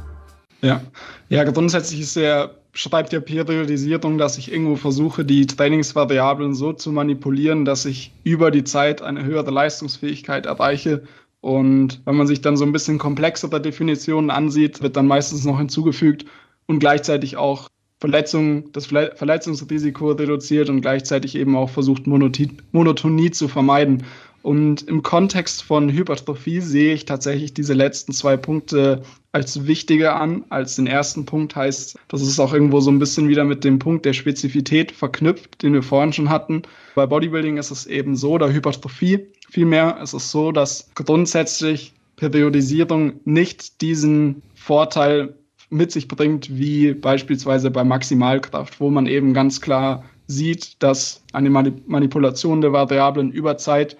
[0.61, 0.79] Ja,
[1.27, 6.91] ja grundsätzlich ist der schreibt ja Periodisierung, dass ich irgendwo versuche, die Trainingsvariablen so zu
[6.91, 11.03] manipulieren, dass ich über die Zeit eine höhere Leistungsfähigkeit erreiche.
[11.39, 15.59] Und wenn man sich dann so ein bisschen komplexere Definitionen ansieht, wird dann meistens noch
[15.59, 16.25] hinzugefügt
[16.65, 24.03] und gleichzeitig auch Verletzungen, das Verletzungsrisiko reduziert und gleichzeitig eben auch versucht, Monotonie zu vermeiden.
[24.41, 30.45] Und im Kontext von Hypertrophie sehe ich tatsächlich diese letzten zwei Punkte als wichtiger an
[30.49, 31.55] als den ersten Punkt.
[31.55, 35.61] Heißt, das ist auch irgendwo so ein bisschen wieder mit dem Punkt der Spezifität verknüpft,
[35.61, 36.61] den wir vorhin schon hatten.
[36.95, 43.19] Bei Bodybuilding ist es eben so, der Hypertrophie vielmehr ist es so, dass grundsätzlich Periodisierung
[43.23, 45.35] nicht diesen Vorteil
[45.69, 51.49] mit sich bringt, wie beispielsweise bei Maximalkraft, wo man eben ganz klar sieht, dass eine
[51.49, 53.97] Manipulation der Variablen über Zeit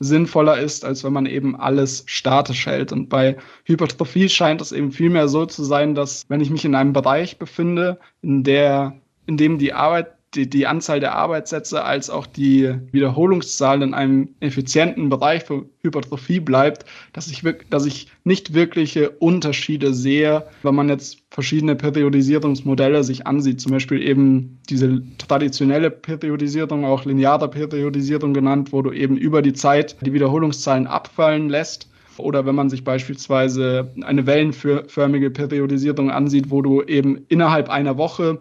[0.00, 2.90] sinnvoller ist, als wenn man eben alles statisch hält.
[2.90, 6.74] Und bei Hypertrophie scheint es eben vielmehr so zu sein, dass wenn ich mich in
[6.74, 8.94] einem Bereich befinde, in der,
[9.26, 14.28] in dem die Arbeit die, die Anzahl der Arbeitssätze als auch die Wiederholungszahl in einem
[14.40, 20.88] effizienten Bereich für Hypertrophie bleibt, dass ich, dass ich nicht wirkliche Unterschiede sehe, wenn man
[20.88, 28.72] jetzt verschiedene Periodisierungsmodelle sich ansieht, zum Beispiel eben diese traditionelle Periodisierung, auch lineare Periodisierung genannt,
[28.72, 31.88] wo du eben über die Zeit die Wiederholungszahlen abfallen lässt.
[32.18, 38.40] Oder wenn man sich beispielsweise eine wellenförmige Periodisierung ansieht, wo du eben innerhalb einer Woche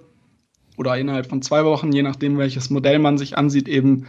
[0.80, 4.08] oder innerhalb von zwei Wochen, je nachdem, welches Modell man sich ansieht, eben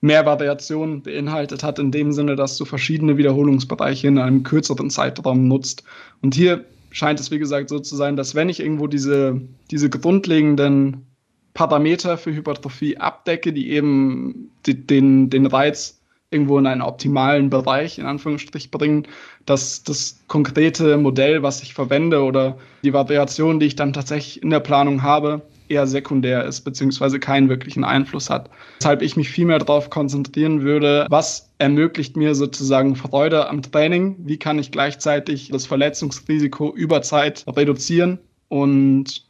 [0.00, 5.46] mehr Variationen beinhaltet hat, in dem Sinne, dass du verschiedene Wiederholungsbereiche in einem kürzeren Zeitraum
[5.46, 5.84] nutzt.
[6.22, 9.90] Und hier scheint es, wie gesagt, so zu sein, dass wenn ich irgendwo diese, diese
[9.90, 11.06] grundlegenden
[11.52, 17.98] Parameter für Hypertrophie abdecke, die eben die, den, den Reiz irgendwo in einen optimalen Bereich
[17.98, 19.06] in Anführungsstrich bringen,
[19.44, 24.50] dass das konkrete Modell, was ich verwende oder die Variation, die ich dann tatsächlich in
[24.50, 28.50] der Planung habe, eher sekundär ist, beziehungsweise keinen wirklichen Einfluss hat.
[28.80, 34.16] Weshalb ich mich viel mehr darauf konzentrieren würde, was ermöglicht mir sozusagen Freude am Training,
[34.20, 39.28] wie kann ich gleichzeitig das Verletzungsrisiko über Zeit reduzieren und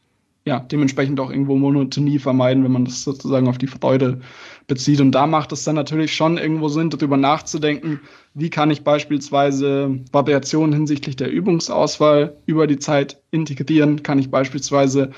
[0.49, 4.21] ja, dementsprechend auch irgendwo Monotonie vermeiden, wenn man das sozusagen auf die Freude
[4.67, 5.01] bezieht.
[5.01, 8.01] Und da macht es dann natürlich schon irgendwo Sinn, darüber nachzudenken,
[8.33, 15.11] wie kann ich beispielsweise Variationen hinsichtlich der Übungsauswahl über die Zeit integrieren, kann ich beispielsweise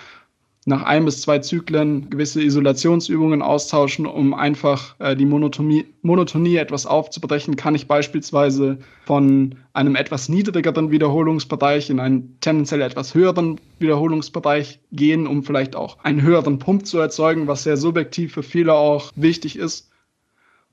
[0.70, 6.86] nach ein bis zwei Zyklen gewisse Isolationsübungen austauschen, um einfach äh, die Monotonie, Monotonie etwas
[6.86, 14.80] aufzubrechen, kann ich beispielsweise von einem etwas niedrigeren Wiederholungsbereich in einen tendenziell etwas höheren Wiederholungsbereich
[14.92, 19.12] gehen, um vielleicht auch einen höheren Pump zu erzeugen, was sehr subjektiv für viele auch
[19.14, 19.89] wichtig ist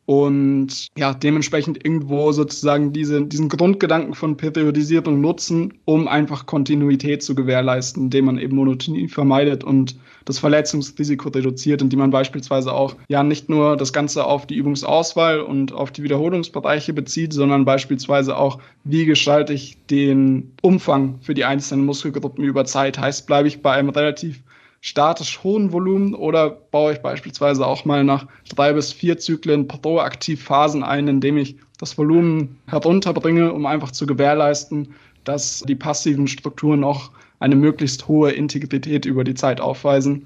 [0.07, 7.35] und ja, dementsprechend irgendwo sozusagen diese, diesen Grundgedanken von Periodisierung nutzen, um einfach Kontinuität zu
[7.35, 13.21] gewährleisten, indem man eben Monotonie vermeidet und das Verletzungsrisiko reduziert, indem man beispielsweise auch ja
[13.21, 18.59] nicht nur das Ganze auf die Übungsauswahl und auf die Wiederholungsbereiche bezieht, sondern beispielsweise auch,
[18.85, 22.97] wie gestalte ich den Umfang für die einzelnen Muskelgruppen über Zeit.
[22.97, 24.41] Heißt, bleibe ich bei einem relativ
[24.87, 30.41] statisch hohen Volumen oder baue ich beispielsweise auch mal nach drei bis vier Zyklen proaktiv
[30.41, 34.93] Phasen ein, indem ich das Volumen herunterbringe, um einfach zu gewährleisten,
[35.25, 40.25] dass die passiven Strukturen auch eine möglichst hohe Integrität über die Zeit aufweisen,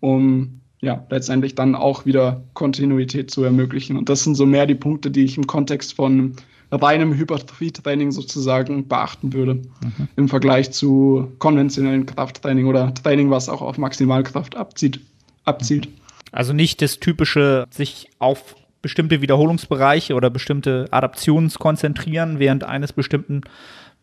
[0.00, 3.98] um ja letztendlich dann auch wieder Kontinuität zu ermöglichen.
[3.98, 6.34] Und das sind so mehr die Punkte, die ich im Kontext von
[6.70, 10.08] reinem Hypertrophie-Training sozusagen beachten würde mhm.
[10.16, 15.00] im Vergleich zu konventionellen Krafttraining oder Training, was auch auf Maximalkraft abzieht,
[15.44, 15.88] abzielt.
[16.32, 23.42] Also nicht das typische sich auf bestimmte Wiederholungsbereiche oder bestimmte Adaptionen konzentrieren während eines bestimmten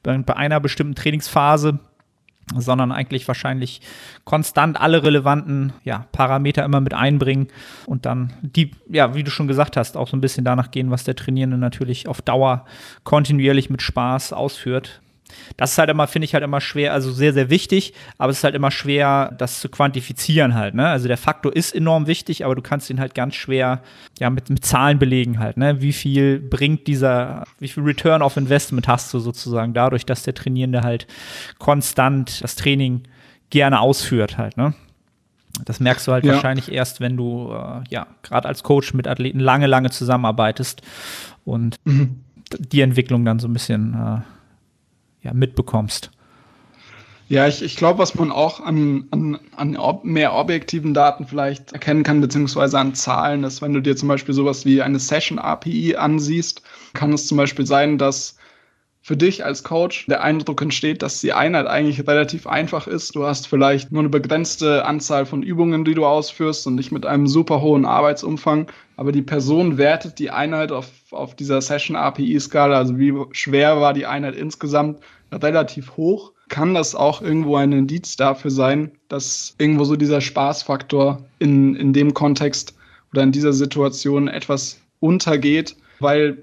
[0.04, 1.80] bei einer bestimmten Trainingsphase
[2.54, 3.82] sondern eigentlich wahrscheinlich
[4.24, 7.48] konstant alle relevanten ja, Parameter immer mit einbringen
[7.86, 10.92] und dann die, ja, wie du schon gesagt hast, auch so ein bisschen danach gehen,
[10.92, 12.66] was der Trainierende natürlich auf Dauer
[13.04, 15.02] kontinuierlich mit Spaß ausführt.
[15.58, 18.40] Das ist halt immer, finde ich halt immer schwer, also sehr, sehr wichtig, aber es
[18.40, 20.88] ist halt immer schwer, das zu quantifizieren halt, ne?
[20.88, 23.82] Also der Faktor ist enorm wichtig, aber du kannst ihn halt ganz schwer,
[24.20, 25.82] ja, mit, mit Zahlen belegen halt, ne?
[25.82, 30.36] Wie viel bringt dieser, wie viel Return of Investment hast du sozusagen dadurch, dass der
[30.36, 31.08] Trainierende halt
[31.58, 33.04] konstant das Training
[33.50, 34.74] gerne ausführt halt, ne?
[35.64, 36.34] Das merkst du halt ja.
[36.34, 40.82] wahrscheinlich erst, wenn du, äh, ja, gerade als Coach mit Athleten lange, lange zusammenarbeitest
[41.46, 42.20] und mhm.
[42.60, 44.35] die Entwicklung dann so ein bisschen äh,
[45.26, 46.12] ja, mitbekommst.
[47.28, 51.74] Ja, ich, ich glaube, was man auch an, an, an ob, mehr objektiven Daten vielleicht
[51.74, 55.96] erkennen kann, beziehungsweise an Zahlen, ist, wenn du dir zum Beispiel sowas wie eine Session-API
[55.96, 56.62] ansiehst,
[56.94, 58.35] kann es zum Beispiel sein, dass
[59.06, 63.16] für dich als Coach der Eindruck entsteht, dass die Einheit eigentlich relativ einfach ist.
[63.16, 67.06] Du hast vielleicht nur eine begrenzte Anzahl von Übungen, die du ausführst und nicht mit
[67.06, 68.66] einem super hohen Arbeitsumfang,
[68.98, 74.08] aber die Person wertet die Einheit auf, auf dieser Session-API-Skala, also wie schwer war die
[74.08, 79.96] Einheit insgesamt, relativ hoch, kann das auch irgendwo ein Indiz dafür sein, dass irgendwo so
[79.96, 82.74] dieser Spaßfaktor in, in dem Kontext
[83.14, 86.40] oder in dieser Situation etwas untergeht, weil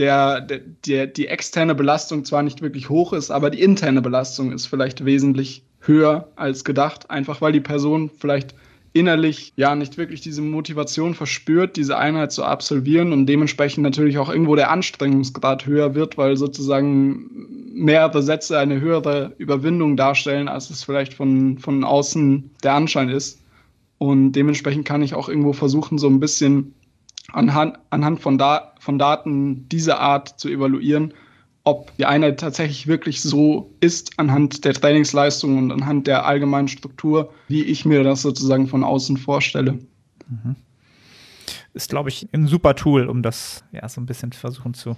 [0.00, 4.64] der, der, die externe Belastung zwar nicht wirklich hoch ist, aber die interne Belastung ist
[4.64, 8.54] vielleicht wesentlich höher als gedacht, einfach weil die Person vielleicht
[8.94, 14.30] innerlich ja nicht wirklich diese Motivation verspürt, diese Einheit zu absolvieren und dementsprechend natürlich auch
[14.30, 20.82] irgendwo der Anstrengungsgrad höher wird, weil sozusagen mehrere Sätze eine höhere Überwindung darstellen, als es
[20.82, 23.42] vielleicht von, von außen der Anschein ist.
[23.98, 26.74] Und dementsprechend kann ich auch irgendwo versuchen, so ein bisschen
[27.32, 31.14] anhand, anhand von, da, von Daten dieser Art zu evaluieren,
[31.64, 37.32] ob die Einheit tatsächlich wirklich so ist anhand der Trainingsleistung und anhand der allgemeinen Struktur,
[37.48, 39.78] wie ich mir das sozusagen von außen vorstelle.
[40.28, 40.56] Mhm.
[41.72, 44.96] Ist, glaube ich, ein super Tool, um das ja so ein bisschen versuchen zu,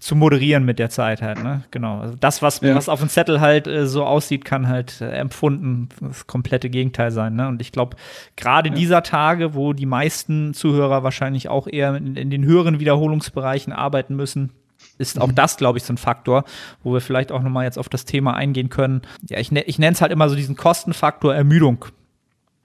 [0.00, 1.64] zu moderieren mit der Zeit halt, ne?
[1.70, 2.00] Genau.
[2.00, 2.74] Also das, was, ja.
[2.74, 7.10] was auf dem Zettel halt äh, so aussieht, kann halt äh, empfunden das komplette Gegenteil
[7.10, 7.48] sein, ne?
[7.48, 7.96] Und ich glaube,
[8.36, 8.74] gerade ja.
[8.74, 14.14] dieser Tage, wo die meisten Zuhörer wahrscheinlich auch eher in, in den höheren Wiederholungsbereichen arbeiten
[14.14, 14.50] müssen,
[14.98, 16.44] ist auch das, glaube ich, so ein Faktor,
[16.82, 19.02] wo wir vielleicht auch nochmal jetzt auf das Thema eingehen können.
[19.28, 21.86] Ja, ich, ne, ich nenne es halt immer so diesen Kostenfaktor Ermüdung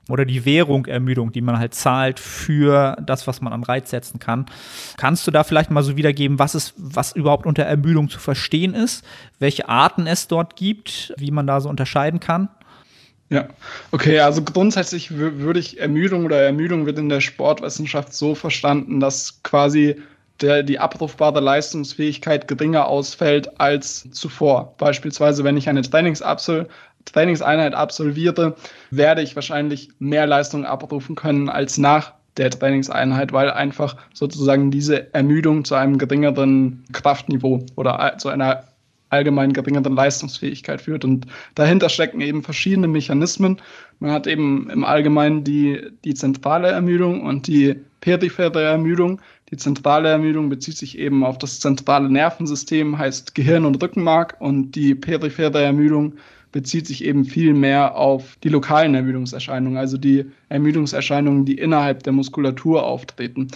[0.09, 4.19] oder die Währung Ermüdung, die man halt zahlt für das, was man an Reiz setzen
[4.19, 4.45] kann.
[4.97, 8.73] Kannst du da vielleicht mal so wiedergeben, was ist, was überhaupt unter Ermüdung zu verstehen
[8.73, 9.05] ist,
[9.39, 12.49] welche Arten es dort gibt, wie man da so unterscheiden kann?
[13.29, 13.47] Ja,
[13.91, 19.41] okay, also grundsätzlich würde ich Ermüdung oder Ermüdung wird in der Sportwissenschaft so verstanden, dass
[19.41, 19.95] quasi
[20.41, 24.75] der, die abrufbare Leistungsfähigkeit geringer ausfällt als zuvor.
[24.77, 26.67] Beispielsweise, wenn ich eine Trainingsabsol
[27.05, 28.55] Trainingseinheit absolviere,
[28.91, 35.13] werde ich wahrscheinlich mehr Leistung abrufen können als nach der Trainingseinheit, weil einfach sozusagen diese
[35.13, 38.63] Ermüdung zu einem geringeren Kraftniveau oder zu einer
[39.13, 41.05] allgemein geringeren Leistungsfähigkeit führt.
[41.05, 43.61] Und dahinter stecken eben verschiedene Mechanismen.
[43.99, 49.21] Man hat eben im Allgemeinen die, die zentrale Ermüdung und die periphere Ermüdung.
[49.51, 54.35] Die zentrale Ermüdung bezieht sich eben auf das zentrale Nervensystem, heißt Gehirn und Rückenmark.
[54.39, 56.13] Und die periphere Ermüdung
[56.53, 62.13] bezieht sich eben viel mehr auf die lokalen Ermüdungserscheinungen, also die Ermüdungserscheinungen, die innerhalb der
[62.13, 63.49] Muskulatur auftreten.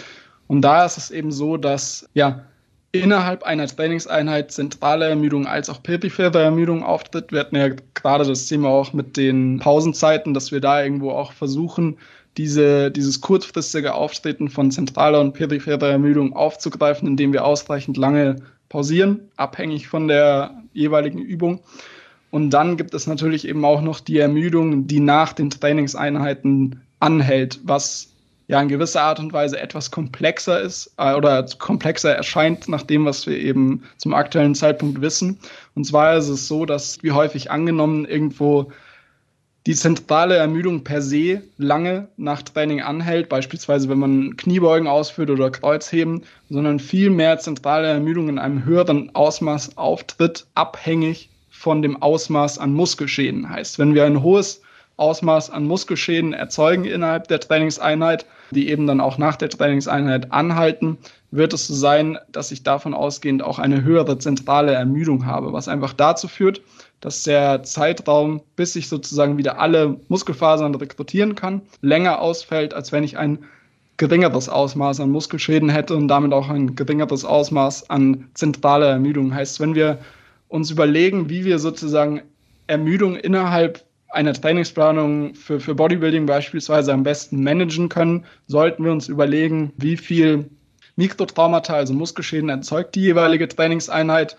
[0.47, 2.43] Und da ist es eben so, dass ja
[2.91, 7.31] innerhalb einer Trainingseinheit zentrale Ermüdung als auch periphere Ermüdung auftritt.
[7.31, 11.31] Wir hatten ja gerade das Thema auch mit den Pausenzeiten, dass wir da irgendwo auch
[11.31, 11.97] versuchen,
[12.37, 18.37] diese, dieses kurzfristige Auftreten von zentraler und peripherer Ermüdung aufzugreifen, indem wir ausreichend lange
[18.69, 21.61] pausieren, abhängig von der jeweiligen Übung.
[22.38, 27.59] Und dann gibt es natürlich eben auch noch die Ermüdung, die nach den Trainingseinheiten anhält,
[27.63, 28.09] was
[28.47, 33.05] ja in gewisser Art und Weise etwas komplexer ist äh, oder komplexer erscheint nach dem,
[33.05, 35.39] was wir eben zum aktuellen Zeitpunkt wissen.
[35.73, 38.71] Und zwar ist es so, dass wie häufig angenommen irgendwo
[39.65, 45.49] die zentrale Ermüdung per se lange nach Training anhält, beispielsweise wenn man Kniebeugen ausführt oder
[45.49, 46.21] Kreuzheben,
[46.51, 52.72] sondern viel mehr zentrale Ermüdung in einem höheren Ausmaß auftritt, abhängig von dem Ausmaß an
[52.74, 53.49] Muskelschäden.
[53.49, 54.62] Heißt, wenn wir ein hohes
[54.97, 60.97] Ausmaß an Muskelschäden erzeugen innerhalb der Trainingseinheit, die eben dann auch nach der Trainingseinheit anhalten,
[61.32, 65.68] wird es so sein, dass ich davon ausgehend auch eine höhere zentrale Ermüdung habe, was
[65.68, 66.62] einfach dazu führt,
[67.01, 73.03] dass der Zeitraum, bis ich sozusagen wieder alle Muskelfasern rekrutieren kann, länger ausfällt, als wenn
[73.03, 73.39] ich ein
[73.97, 79.34] geringeres Ausmaß an Muskelschäden hätte und damit auch ein geringeres Ausmaß an zentraler Ermüdung.
[79.34, 79.97] Heißt, wenn wir
[80.47, 82.21] uns überlegen, wie wir sozusagen
[82.67, 89.09] Ermüdung innerhalb einer Trainingsplanung für, für Bodybuilding beispielsweise am besten managen können, sollten wir uns
[89.09, 90.49] überlegen, wie viel
[90.95, 94.37] Mikrotraumata, also Muskelschäden, erzeugt die jeweilige Trainingseinheit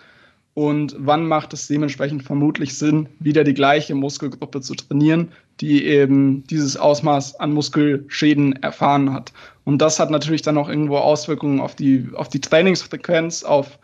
[0.54, 5.30] und wann macht es dementsprechend vermutlich Sinn, wieder die gleiche Muskelgruppe zu trainieren,
[5.60, 9.32] die eben dieses Ausmaß an Muskelschäden erfahren hat.
[9.64, 13.78] Und das hat natürlich dann auch irgendwo Auswirkungen auf die, auf die Trainingsfrequenz, auf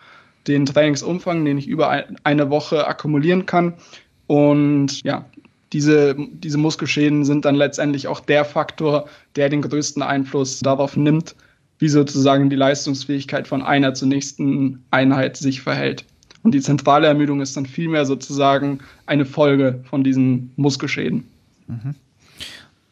[0.47, 3.75] den Trainingsumfang, den ich über eine Woche akkumulieren kann.
[4.27, 5.25] Und ja,
[5.73, 11.35] diese, diese Muskelschäden sind dann letztendlich auch der Faktor, der den größten Einfluss darauf nimmt,
[11.79, 16.05] wie sozusagen die Leistungsfähigkeit von einer zur nächsten Einheit sich verhält.
[16.45, 21.25] Und die zentrale Ermüdung ist dann vielmehr sozusagen eine Folge von diesen Muskelschäden.
[21.67, 21.95] Mhm.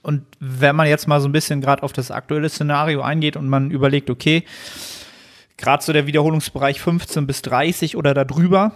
[0.03, 3.49] Und wenn man jetzt mal so ein bisschen gerade auf das aktuelle Szenario eingeht und
[3.49, 4.43] man überlegt, okay,
[5.63, 8.73] gerade so der Wiederholungsbereich 15 bis 30 oder darüber,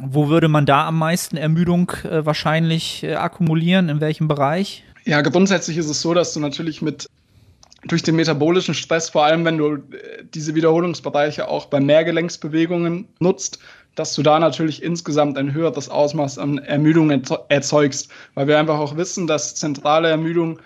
[0.00, 3.88] wo würde man da am meisten Ermüdung äh, wahrscheinlich äh, akkumulieren?
[3.88, 4.84] In welchem Bereich?
[5.04, 7.06] Ja, grundsätzlich ist es so, dass du natürlich mit
[7.84, 9.78] durch den metabolischen Stress, vor allem wenn du äh,
[10.34, 13.58] diese Wiederholungsbereiche auch bei Mehrgelenksbewegungen nutzt,
[13.94, 17.10] dass du da natürlich insgesamt ein höheres Ausmaß an Ermüdung
[17.48, 20.60] erzeugst, weil wir einfach auch wissen, dass zentrale Ermüdung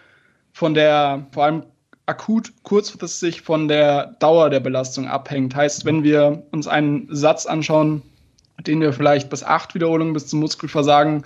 [0.53, 1.63] von der vor allem
[2.07, 5.55] akut kurzfristig von der Dauer der Belastung abhängt.
[5.55, 8.03] Heißt, wenn wir uns einen Satz anschauen,
[8.67, 11.25] den wir vielleicht bis acht Wiederholungen bis zum Muskelversagen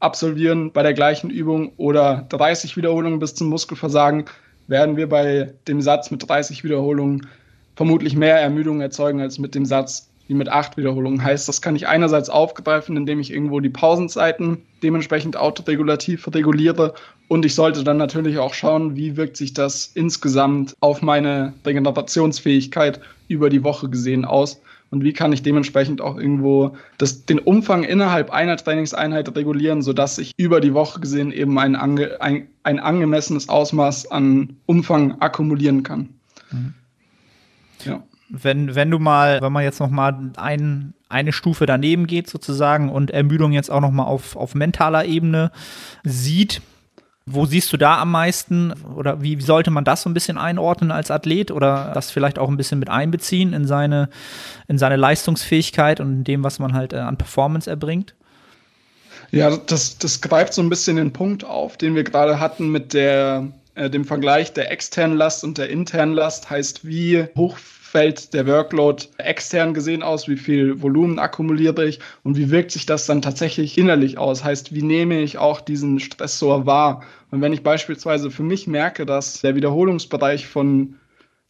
[0.00, 4.26] absolvieren bei der gleichen Übung oder 30 Wiederholungen bis zum Muskelversagen,
[4.66, 7.28] werden wir bei dem Satz mit 30 Wiederholungen
[7.76, 11.22] vermutlich mehr Ermüdung erzeugen als mit dem Satz wie mit acht Wiederholungen.
[11.22, 16.94] Heißt, das kann ich einerseits aufgreifen, indem ich irgendwo die Pausenzeiten dementsprechend autoregulativ reguliere
[17.28, 23.00] und ich sollte dann natürlich auch schauen, wie wirkt sich das insgesamt auf meine Regenerationsfähigkeit
[23.28, 24.60] über die Woche gesehen aus
[24.90, 30.18] und wie kann ich dementsprechend auch irgendwo das, den Umfang innerhalb einer Trainingseinheit regulieren, sodass
[30.18, 35.82] ich über die Woche gesehen eben ein, ange, ein, ein angemessenes Ausmaß an Umfang akkumulieren
[35.82, 36.10] kann.
[36.52, 36.74] Mhm.
[37.84, 38.02] Ja.
[38.28, 42.90] Wenn, wenn du mal, wenn man jetzt noch mal ein, eine Stufe daneben geht sozusagen
[42.90, 45.52] und Ermüdung jetzt auch noch mal auf, auf mentaler Ebene
[46.02, 46.60] sieht,
[47.28, 50.92] wo siehst du da am meisten oder wie sollte man das so ein bisschen einordnen
[50.92, 54.08] als Athlet oder das vielleicht auch ein bisschen mit einbeziehen in seine,
[54.68, 58.14] in seine Leistungsfähigkeit und in dem, was man halt äh, an Performance erbringt?
[59.32, 62.92] Ja, das, das greift so ein bisschen den Punkt auf, den wir gerade hatten mit
[62.94, 66.48] der, äh, dem Vergleich der externen Last und der internen Last.
[66.48, 67.58] Heißt, wie hoch
[67.96, 72.84] fällt der Workload extern gesehen aus, wie viel Volumen akkumuliere ich und wie wirkt sich
[72.84, 74.44] das dann tatsächlich innerlich aus?
[74.44, 77.04] Heißt, wie nehme ich auch diesen Stressor wahr?
[77.30, 80.96] Und wenn ich beispielsweise für mich merke, dass der Wiederholungsbereich von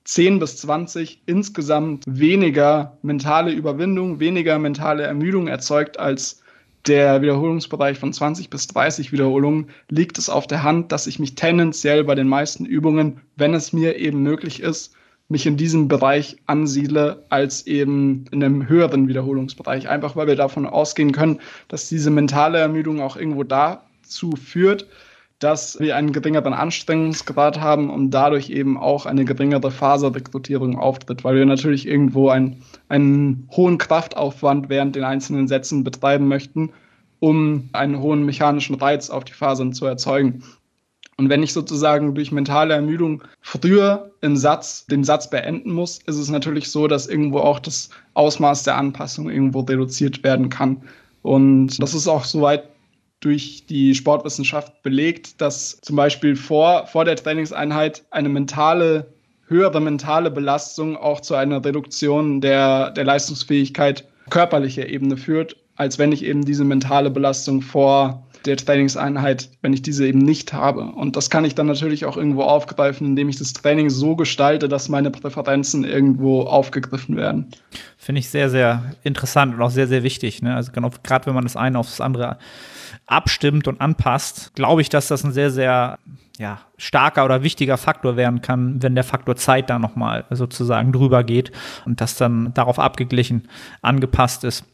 [0.04, 6.44] 10 bis 20 insgesamt weniger mentale Überwindung, weniger mentale Ermüdung erzeugt als
[6.86, 11.34] der Wiederholungsbereich von 20 bis 30 Wiederholungen, liegt es auf der Hand, dass ich mich
[11.34, 14.95] tendenziell bei den meisten Übungen, wenn es mir eben möglich ist,
[15.28, 19.88] mich in diesem Bereich ansiedle, als eben in einem höheren Wiederholungsbereich.
[19.88, 24.86] Einfach weil wir davon ausgehen können, dass diese mentale Ermüdung auch irgendwo dazu führt,
[25.38, 31.36] dass wir einen geringeren Anstrengungsgrad haben und dadurch eben auch eine geringere Faserrekrutierung auftritt, weil
[31.36, 36.70] wir natürlich irgendwo ein, einen hohen Kraftaufwand während den einzelnen Sätzen betreiben möchten,
[37.18, 40.42] um einen hohen mechanischen Reiz auf die Fasern zu erzeugen.
[41.18, 46.18] Und wenn ich sozusagen durch mentale Ermüdung früher im Satz, den Satz beenden muss, ist
[46.18, 50.82] es natürlich so, dass irgendwo auch das Ausmaß der Anpassung irgendwo reduziert werden kann.
[51.22, 52.64] Und das ist auch soweit
[53.20, 59.06] durch die Sportwissenschaft belegt, dass zum Beispiel vor, vor der Trainingseinheit eine mentale,
[59.48, 66.12] höhere mentale Belastung auch zu einer Reduktion der, der Leistungsfähigkeit körperlicher Ebene führt, als wenn
[66.12, 70.82] ich eben diese mentale Belastung vor der Trainingseinheit, wenn ich diese eben nicht habe.
[70.82, 74.68] Und das kann ich dann natürlich auch irgendwo aufgreifen, indem ich das Training so gestalte,
[74.68, 77.48] dass meine Präferenzen irgendwo aufgegriffen werden.
[77.96, 80.42] Finde ich sehr, sehr interessant und auch sehr, sehr wichtig.
[80.42, 80.54] Ne?
[80.54, 82.38] Also genau, gerade wenn man das eine auf das andere
[83.06, 85.98] abstimmt und anpasst, glaube ich, dass das ein sehr, sehr
[86.38, 91.24] ja, starker oder wichtiger Faktor werden kann, wenn der Faktor Zeit da nochmal sozusagen drüber
[91.24, 91.52] geht
[91.86, 93.48] und das dann darauf abgeglichen,
[93.80, 94.64] angepasst ist.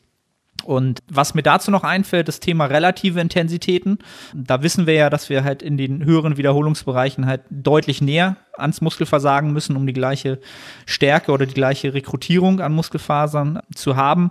[0.64, 3.98] Und was mir dazu noch einfällt, das Thema relative Intensitäten.
[4.34, 8.80] Da wissen wir ja, dass wir halt in den höheren Wiederholungsbereichen halt deutlich näher ans
[8.80, 10.40] Muskelversagen müssen, um die gleiche
[10.86, 14.30] Stärke oder die gleiche Rekrutierung an Muskelfasern zu haben.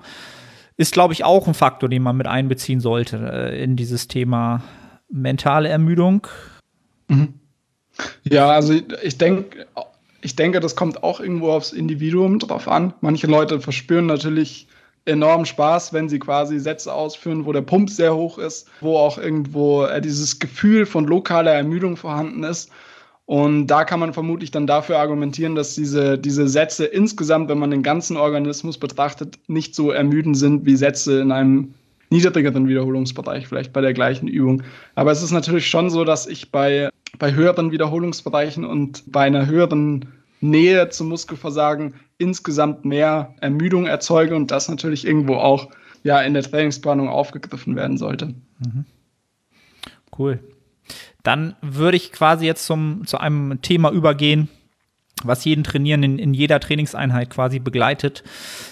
[0.77, 4.63] Ist, glaube ich, auch ein Faktor, den man mit einbeziehen sollte äh, in dieses Thema
[5.09, 6.27] mentale Ermüdung.
[7.09, 7.33] Mhm.
[8.23, 9.67] Ja, also ich denke,
[10.21, 12.93] ich denke, das kommt auch irgendwo aufs Individuum drauf an.
[13.01, 14.67] Manche Leute verspüren natürlich
[15.05, 19.17] enorm Spaß, wenn sie quasi Sätze ausführen, wo der Pump sehr hoch ist, wo auch
[19.17, 22.71] irgendwo äh, dieses Gefühl von lokaler Ermüdung vorhanden ist.
[23.25, 27.71] Und da kann man vermutlich dann dafür argumentieren, dass diese, diese Sätze insgesamt, wenn man
[27.71, 31.73] den ganzen Organismus betrachtet, nicht so ermüdend sind wie Sätze in einem
[32.09, 34.63] niedrigeren Wiederholungsbereich, vielleicht bei der gleichen Übung.
[34.95, 39.47] Aber es ist natürlich schon so, dass ich bei, bei höheren Wiederholungsbereichen und bei einer
[39.47, 40.07] höheren
[40.41, 45.69] Nähe zum Muskelversagen insgesamt mehr Ermüdung erzeuge und das natürlich irgendwo auch
[46.03, 48.27] ja in der Trainingsplanung aufgegriffen werden sollte.
[48.59, 48.85] Mhm.
[50.17, 50.39] Cool.
[51.23, 54.49] Dann würde ich quasi jetzt zum, zu einem Thema übergehen,
[55.23, 58.23] was jeden Trainieren in, in jeder Trainingseinheit quasi begleitet.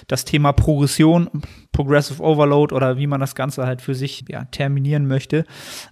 [0.07, 1.29] Das Thema Progression,
[1.71, 5.45] Progressive Overload oder wie man das Ganze halt für sich ja, terminieren möchte.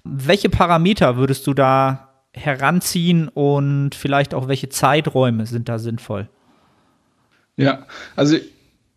[0.03, 6.29] Welche Parameter würdest du da heranziehen und vielleicht auch welche Zeiträume sind da sinnvoll?
[7.57, 7.85] Ja,
[8.15, 8.37] also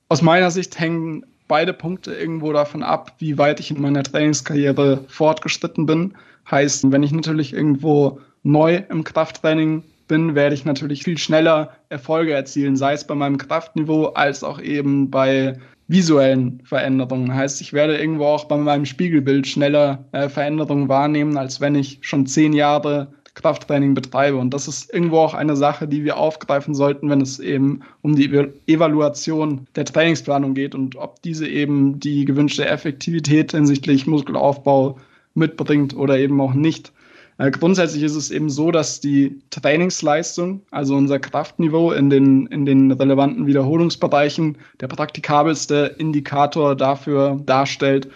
[0.09, 5.05] aus meiner Sicht hängen beide Punkte irgendwo davon ab, wie weit ich in meiner Trainingskarriere
[5.09, 6.15] fortgeschritten bin.
[6.51, 12.33] Heißt, wenn ich natürlich irgendwo neu im Krafttraining bin, werde ich natürlich viel schneller Erfolge
[12.33, 15.59] erzielen, sei es bei meinem Kraftniveau als auch eben bei
[15.89, 17.35] visuellen Veränderungen.
[17.35, 21.99] Heißt, ich werde irgendwo auch bei meinem Spiegelbild schneller äh, Veränderungen wahrnehmen, als wenn ich
[22.03, 24.37] schon zehn Jahre Krafttraining betreibe.
[24.37, 28.17] Und das ist irgendwo auch eine Sache, die wir aufgreifen sollten, wenn es eben um
[28.17, 28.31] die
[28.67, 34.99] Evaluation der Trainingsplanung geht und ob diese eben die gewünschte Effektivität hinsichtlich Muskelaufbau
[35.35, 36.93] mitbringt oder eben auch nicht.
[37.41, 42.67] Äh, grundsätzlich ist es eben so, dass die Trainingsleistung, also unser Kraftniveau in den, in
[42.67, 48.09] den relevanten Wiederholungsbereichen, der praktikabelste Indikator dafür darstellt,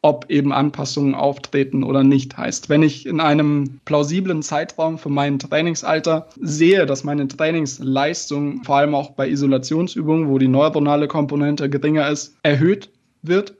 [0.00, 2.36] ob eben Anpassungen auftreten oder nicht.
[2.36, 8.76] Heißt, wenn ich in einem plausiblen Zeitraum für mein Trainingsalter sehe, dass meine Trainingsleistung, vor
[8.76, 12.90] allem auch bei Isolationsübungen, wo die neuronale Komponente geringer ist, erhöht
[13.22, 13.54] wird,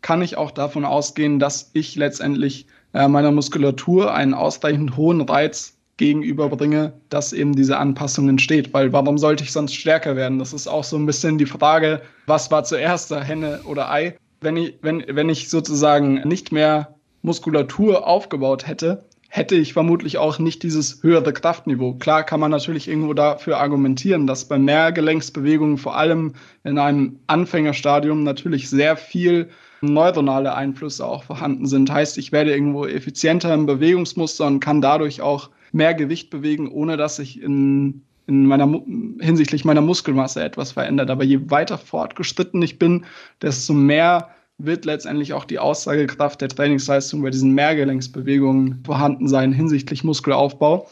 [0.00, 5.76] kann ich auch davon ausgehen, dass ich letztendlich äh, meiner Muskulatur einen ausreichend hohen Reiz
[5.96, 8.72] gegenüberbringe, dass eben diese Anpassung entsteht.
[8.74, 10.38] Weil warum sollte ich sonst stärker werden?
[10.38, 14.16] Das ist auch so ein bisschen die Frage, was war zuerst, Henne oder Ei?
[14.44, 20.38] Wenn ich, wenn, wenn ich sozusagen nicht mehr Muskulatur aufgebaut hätte, hätte ich vermutlich auch
[20.38, 21.94] nicht dieses höhere Kraftniveau.
[21.94, 28.22] Klar kann man natürlich irgendwo dafür argumentieren, dass bei Mehrgelenksbewegungen vor allem in einem Anfängerstadium
[28.22, 31.90] natürlich sehr viel neuronale Einflüsse auch vorhanden sind.
[31.90, 36.96] Heißt, ich werde irgendwo effizienter im Bewegungsmuster und kann dadurch auch mehr Gewicht bewegen, ohne
[36.96, 38.82] dass ich in, in meiner
[39.20, 41.10] hinsichtlich meiner Muskelmasse etwas verändert.
[41.10, 43.04] Aber je weiter fortgeschritten ich bin,
[43.42, 50.04] desto mehr wird letztendlich auch die Aussagekraft der Trainingsleistung bei diesen Mehrgelenksbewegungen vorhanden sein hinsichtlich
[50.04, 50.88] Muskelaufbau.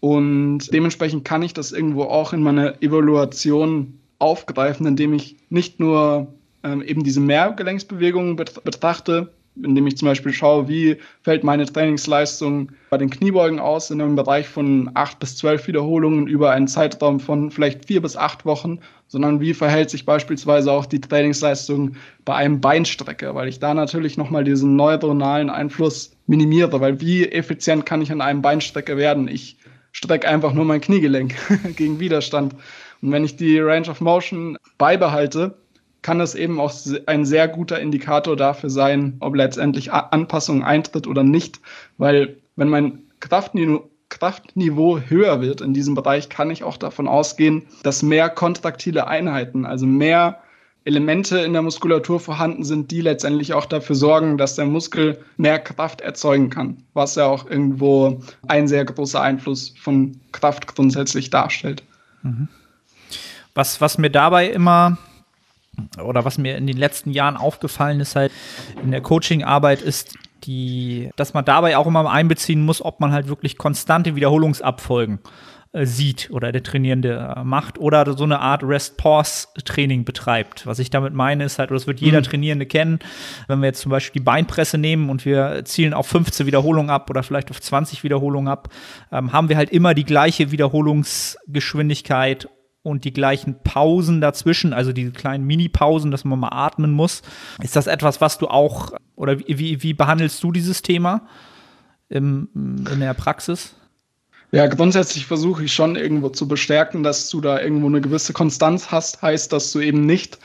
[0.00, 6.34] Und dementsprechend kann ich das irgendwo auch in meiner Evaluation aufgreifen, indem ich nicht nur
[6.62, 9.32] ähm, eben diese Mehrgelenksbewegungen betrachte,
[9.64, 14.16] indem ich zum Beispiel schaue, wie fällt meine Trainingsleistung bei den Kniebeugen aus in einem
[14.16, 18.80] Bereich von acht bis zwölf Wiederholungen über einen Zeitraum von vielleicht vier bis acht Wochen,
[19.08, 24.16] sondern wie verhält sich beispielsweise auch die Trainingsleistung bei einem Beinstrecker, weil ich da natürlich
[24.16, 29.28] nochmal diesen neuronalen Einfluss minimiere, weil wie effizient kann ich an einem Beinstrecker werden?
[29.28, 29.56] Ich
[29.92, 31.34] strecke einfach nur mein Kniegelenk
[31.76, 32.54] gegen Widerstand.
[33.02, 35.56] Und wenn ich die Range of Motion beibehalte,
[36.02, 36.72] kann das eben auch
[37.06, 41.60] ein sehr guter Indikator dafür sein, ob letztendlich Anpassung eintritt oder nicht.
[41.98, 47.62] Weil wenn mein Kraftniveau, Kraftniveau höher wird in diesem Bereich, kann ich auch davon ausgehen,
[47.82, 50.40] dass mehr kontraktile Einheiten, also mehr
[50.84, 55.58] Elemente in der Muskulatur vorhanden sind, die letztendlich auch dafür sorgen, dass der Muskel mehr
[55.58, 61.82] Kraft erzeugen kann, was ja auch irgendwo ein sehr großer Einfluss von Kraft grundsätzlich darstellt.
[62.22, 62.48] Mhm.
[63.54, 64.96] Was, was mir dabei immer
[66.02, 68.32] oder was mir in den letzten Jahren aufgefallen ist, halt
[68.82, 73.28] in der Coaching-Arbeit ist die, dass man dabei auch immer einbeziehen muss, ob man halt
[73.28, 75.18] wirklich konstante Wiederholungsabfolgen
[75.72, 80.66] äh, sieht oder der Trainierende äh, macht oder so eine Art Rest-Pause-Training betreibt.
[80.66, 82.24] Was ich damit meine, ist halt, oder das wird jeder mhm.
[82.24, 82.98] Trainierende kennen,
[83.46, 87.08] wenn wir jetzt zum Beispiel die Beinpresse nehmen und wir zielen auf 15 Wiederholungen ab
[87.08, 88.68] oder vielleicht auf 20 Wiederholungen ab,
[89.12, 92.48] ähm, haben wir halt immer die gleiche Wiederholungsgeschwindigkeit
[92.82, 97.22] und die gleichen Pausen dazwischen, also diese kleinen Mini-Pausen, dass man mal atmen muss.
[97.62, 101.26] Ist das etwas, was du auch, oder wie, wie behandelst du dieses Thema
[102.08, 103.74] im, in der Praxis?
[104.52, 108.90] Ja, grundsätzlich versuche ich schon irgendwo zu bestärken, dass du da irgendwo eine gewisse Konstanz
[108.90, 109.22] hast.
[109.22, 110.38] Heißt, dass du eben nicht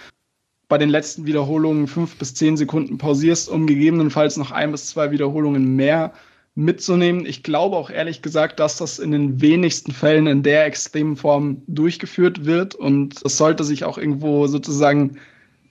[0.67, 5.11] bei den letzten Wiederholungen fünf bis zehn Sekunden pausierst, um gegebenenfalls noch ein bis zwei
[5.11, 6.13] Wiederholungen mehr
[6.55, 7.25] mitzunehmen.
[7.25, 11.61] Ich glaube auch ehrlich gesagt, dass das in den wenigsten Fällen in der extremen Form
[11.67, 15.17] durchgeführt wird und das sollte sich auch irgendwo sozusagen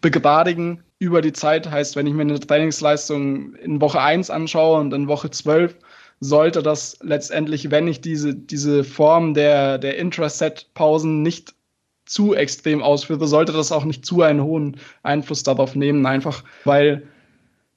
[0.02, 1.70] begradigen über die Zeit.
[1.70, 5.74] Heißt, wenn ich mir eine Trainingsleistung in Woche 1 anschaue und in Woche 12
[6.20, 11.54] sollte das letztendlich, wenn ich diese, diese Form der, der Intraset-Pausen nicht
[12.04, 17.08] zu extrem ausführe, sollte das auch nicht zu einen hohen Einfluss darauf nehmen, einfach weil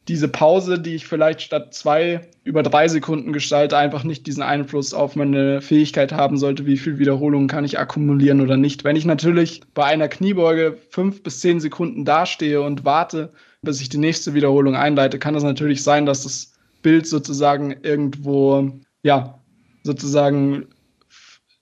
[0.08, 4.93] diese Pause, die ich vielleicht statt zwei über drei Sekunden gestalte, einfach nicht diesen Einfluss
[4.93, 8.84] auf meine Fähigkeit haben sollte, wie viel Wiederholungen kann ich akkumulieren oder nicht.
[8.84, 13.89] Wenn ich natürlich bei einer Kniebeuge fünf bis zehn Sekunden dastehe und warte, bis ich
[13.89, 18.72] die nächste Wiederholung einleite, kann es natürlich sein, dass das Bild sozusagen irgendwo,
[19.03, 19.41] ja,
[19.84, 20.68] sozusagen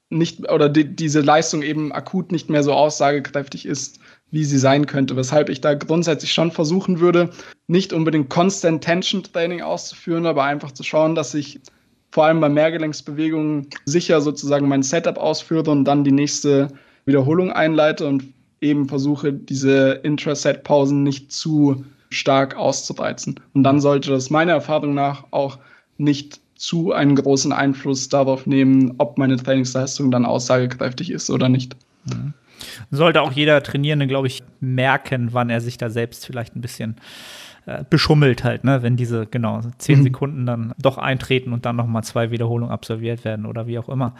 [0.09, 3.99] nicht oder die, diese Leistung eben akut nicht mehr so aussagekräftig ist,
[4.31, 5.15] wie sie sein könnte.
[5.15, 7.29] Weshalb ich da grundsätzlich schon versuchen würde,
[7.67, 11.59] nicht unbedingt Constant Tension Training auszuführen, aber einfach zu schauen, dass ich
[12.11, 16.69] vor allem bei Mehrgelenksbewegungen sicher sozusagen mein Setup ausführe und dann die nächste
[17.05, 23.39] Wiederholung einleite und eben versuche, diese Intraset-Pausen nicht zu stark auszureizen.
[23.53, 25.59] Und dann sollte das meiner Erfahrung nach auch
[25.97, 31.75] nicht zu einen großen Einfluss darauf nehmen, ob meine Trainingsleistung dann aussagekräftig ist oder nicht.
[32.05, 32.33] Mhm.
[32.91, 36.95] Sollte auch jeder Trainierende, glaube ich, merken, wann er sich da selbst vielleicht ein bisschen
[37.65, 38.83] äh, beschummelt halt, ne?
[38.83, 40.03] wenn diese, genau, zehn mhm.
[40.03, 44.13] Sekunden dann doch eintreten und dann nochmal zwei Wiederholungen absolviert werden oder wie auch immer.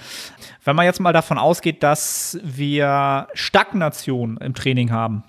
[0.63, 5.23] Wenn man jetzt mal davon ausgeht, dass wir Stagnation im Training haben,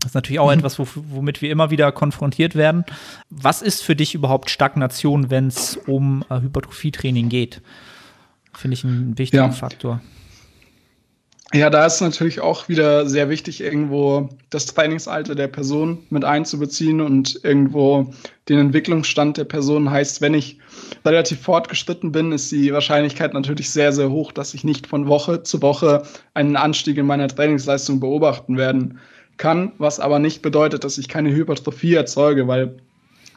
[0.00, 0.58] das ist natürlich auch mhm.
[0.58, 2.84] etwas, womit wir immer wieder konfrontiert werden.
[3.30, 7.62] Was ist für dich überhaupt Stagnation, wenn es um äh, Hypertrophietraining geht?
[8.52, 9.50] Finde ich einen wichtigen ja.
[9.50, 10.00] Faktor.
[11.54, 17.00] Ja, da ist natürlich auch wieder sehr wichtig, irgendwo das Trainingsalter der Person mit einzubeziehen
[17.00, 18.12] und irgendwo
[18.48, 19.88] den Entwicklungsstand der Person.
[19.88, 20.58] Heißt, wenn ich
[21.04, 25.44] relativ fortgeschritten bin, ist die Wahrscheinlichkeit natürlich sehr, sehr hoch, dass ich nicht von Woche
[25.44, 26.02] zu Woche
[26.34, 28.98] einen Anstieg in meiner Trainingsleistung beobachten werden
[29.36, 32.74] kann, was aber nicht bedeutet, dass ich keine Hypertrophie erzeuge, weil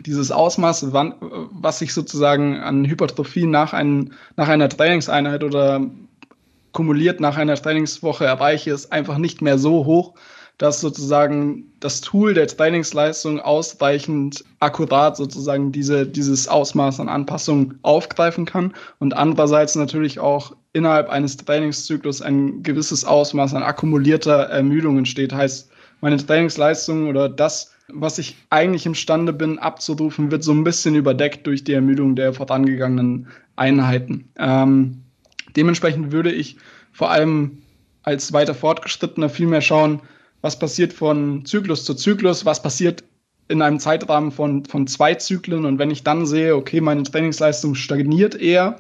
[0.08, 5.88] dieses Ausmaß, was ich sozusagen an Hypertrophie nach, ein, nach einer Trainingseinheit oder
[6.78, 10.14] kumuliert nach einer Trainingswoche erreiche, ist einfach nicht mehr so hoch,
[10.60, 18.46] dass sozusagen das Tool der Trainingsleistung ausreichend akkurat sozusagen diese, dieses Ausmaß an Anpassung aufgreifen
[18.46, 25.34] kann und andererseits natürlich auch innerhalb eines Trainingszyklus ein gewisses Ausmaß an akkumulierter Ermüdung entsteht.
[25.34, 25.72] Heißt,
[26.02, 31.48] meine Trainingsleistung oder das, was ich eigentlich imstande bin abzurufen, wird so ein bisschen überdeckt
[31.48, 34.30] durch die Ermüdung der vorangegangenen Einheiten.
[34.38, 35.02] Ähm,
[35.58, 36.58] Dementsprechend würde ich
[36.94, 37.64] vor allem
[38.04, 40.02] als weiter fortgeschrittener viel mehr schauen,
[40.42, 43.04] was passiert von Zyklus zu Zyklus, was passiert
[43.50, 45.66] in einem Zeitrahmen von, von zwei Zyklen.
[45.66, 48.80] Und wenn ich dann sehe, okay, meine Trainingsleistung stagniert eher,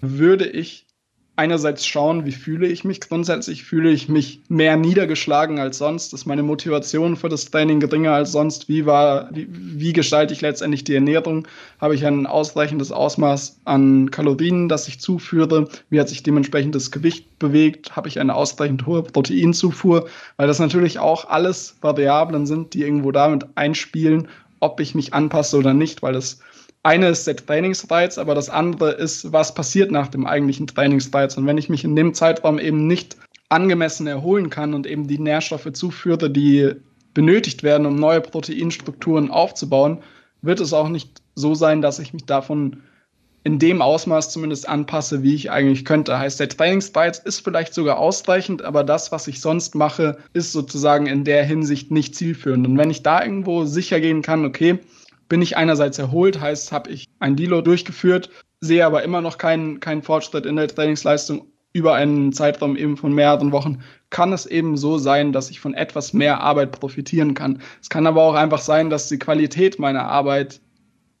[0.00, 0.81] würde ich
[1.36, 3.64] einerseits schauen, wie fühle ich mich grundsätzlich.
[3.64, 6.12] Fühle ich mich mehr niedergeschlagen als sonst?
[6.12, 8.68] Ist meine Motivation für das Training geringer als sonst?
[8.68, 11.48] Wie, war, wie, wie gestalte ich letztendlich die Ernährung?
[11.80, 15.68] Habe ich ein ausreichendes Ausmaß an Kalorien, das ich zuführe?
[15.88, 17.96] Wie hat sich dementsprechend das Gewicht bewegt?
[17.96, 20.08] Habe ich eine ausreichend hohe Proteinzufuhr?
[20.36, 24.28] Weil das natürlich auch alles Variablen sind, die irgendwo damit einspielen,
[24.60, 26.40] ob ich mich anpasse oder nicht, weil das
[26.82, 31.36] eine ist der Trainingsreiz, aber das andere ist, was passiert nach dem eigentlichen Trainingsreiz.
[31.36, 33.16] Und wenn ich mich in dem Zeitraum eben nicht
[33.48, 36.72] angemessen erholen kann und eben die Nährstoffe zuführe, die
[37.14, 39.98] benötigt werden, um neue Proteinstrukturen aufzubauen,
[40.40, 42.82] wird es auch nicht so sein, dass ich mich davon
[43.44, 46.18] in dem Ausmaß zumindest anpasse, wie ich eigentlich könnte.
[46.18, 51.06] Heißt, der Trainingsreiz ist vielleicht sogar ausreichend, aber das, was ich sonst mache, ist sozusagen
[51.06, 52.66] in der Hinsicht nicht zielführend.
[52.66, 54.78] Und wenn ich da irgendwo sicher gehen kann, okay,
[55.32, 58.28] bin ich einerseits erholt, heißt, habe ich ein Deload durchgeführt,
[58.60, 63.14] sehe aber immer noch keinen, keinen Fortschritt in der Trainingsleistung über einen Zeitraum eben von
[63.14, 63.80] mehreren Wochen,
[64.10, 67.62] kann es eben so sein, dass ich von etwas mehr Arbeit profitieren kann.
[67.80, 70.60] Es kann aber auch einfach sein, dass die Qualität meiner Arbeit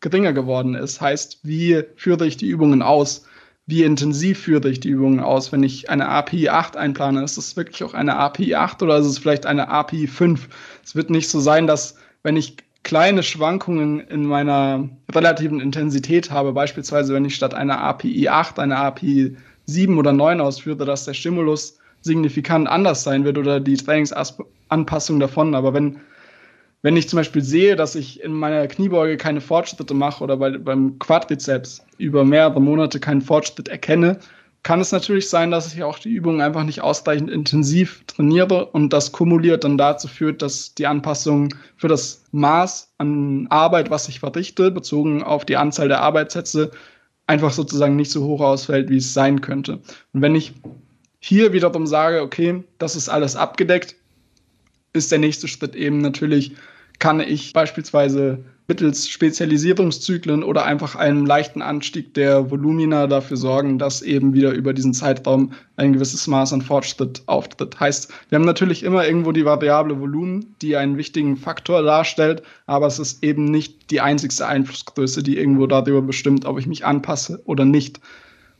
[0.00, 1.00] geringer geworden ist.
[1.00, 3.24] Heißt, wie führe ich die Übungen aus?
[3.64, 5.52] Wie intensiv führe ich die Übungen aus?
[5.52, 9.06] Wenn ich eine API 8 einplane, ist es wirklich auch eine API 8 oder ist
[9.06, 10.50] es vielleicht eine API 5?
[10.84, 16.52] Es wird nicht so sein, dass wenn ich kleine Schwankungen in meiner relativen Intensität habe,
[16.52, 21.14] beispielsweise wenn ich statt einer API 8 eine API 7 oder 9 ausführe, dass der
[21.14, 25.54] Stimulus signifikant anders sein wird oder die Trainingsanpassung davon.
[25.54, 26.00] Aber wenn,
[26.82, 30.58] wenn ich zum Beispiel sehe, dass ich in meiner Kniebeuge keine Fortschritte mache oder bei,
[30.58, 34.18] beim Quadrizeps über mehrere Monate keinen Fortschritt erkenne,
[34.62, 38.92] kann es natürlich sein, dass ich auch die Übungen einfach nicht ausreichend intensiv trainiere und
[38.92, 44.20] das kumuliert dann dazu führt, dass die Anpassung für das Maß an Arbeit, was ich
[44.20, 46.70] verrichte, bezogen auf die Anzahl der Arbeitssätze,
[47.26, 49.80] einfach sozusagen nicht so hoch ausfällt, wie es sein könnte.
[50.12, 50.52] Und wenn ich
[51.18, 53.96] hier wiederum sage, okay, das ist alles abgedeckt,
[54.92, 56.54] ist der nächste Schritt eben natürlich,
[56.98, 64.02] kann ich beispielsweise mittels Spezialisierungszyklen oder einfach einem leichten Anstieg der Volumina dafür sorgen, dass
[64.02, 67.80] eben wieder über diesen Zeitraum ein gewisses Maß an Fortschritt auftritt.
[67.80, 72.86] Heißt, wir haben natürlich immer irgendwo die Variable Volumen, die einen wichtigen Faktor darstellt, aber
[72.86, 77.42] es ist eben nicht die einzigste Einflussgröße, die irgendwo darüber bestimmt, ob ich mich anpasse
[77.44, 78.00] oder nicht.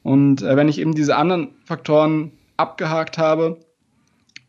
[0.02, 3.58] Und äh, wenn ich eben diese anderen Faktoren abgehakt habe,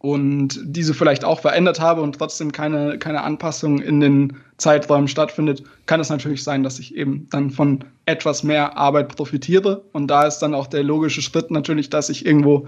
[0.06, 5.64] und diese vielleicht auch verändert habe und trotzdem keine, keine Anpassung in den Zeiträumen stattfindet,
[5.86, 9.82] kann es natürlich sein, dass ich eben dann von etwas mehr Arbeit profitiere.
[9.94, 12.68] Und da ist dann auch der logische Schritt natürlich, dass ich irgendwo,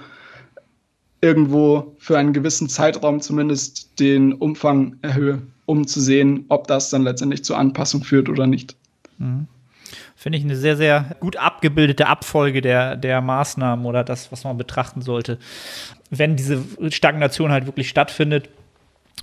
[1.20, 7.04] irgendwo für einen gewissen Zeitraum zumindest den Umfang erhöhe, um zu sehen, ob das dann
[7.04, 8.78] letztendlich zur Anpassung führt oder nicht.
[9.18, 9.48] Mhm.
[10.16, 14.58] Finde ich eine sehr, sehr gut abgebildete Abfolge der, der Maßnahmen oder das, was man
[14.58, 15.38] betrachten sollte.
[16.10, 18.50] Wenn diese Stagnation halt wirklich stattfindet,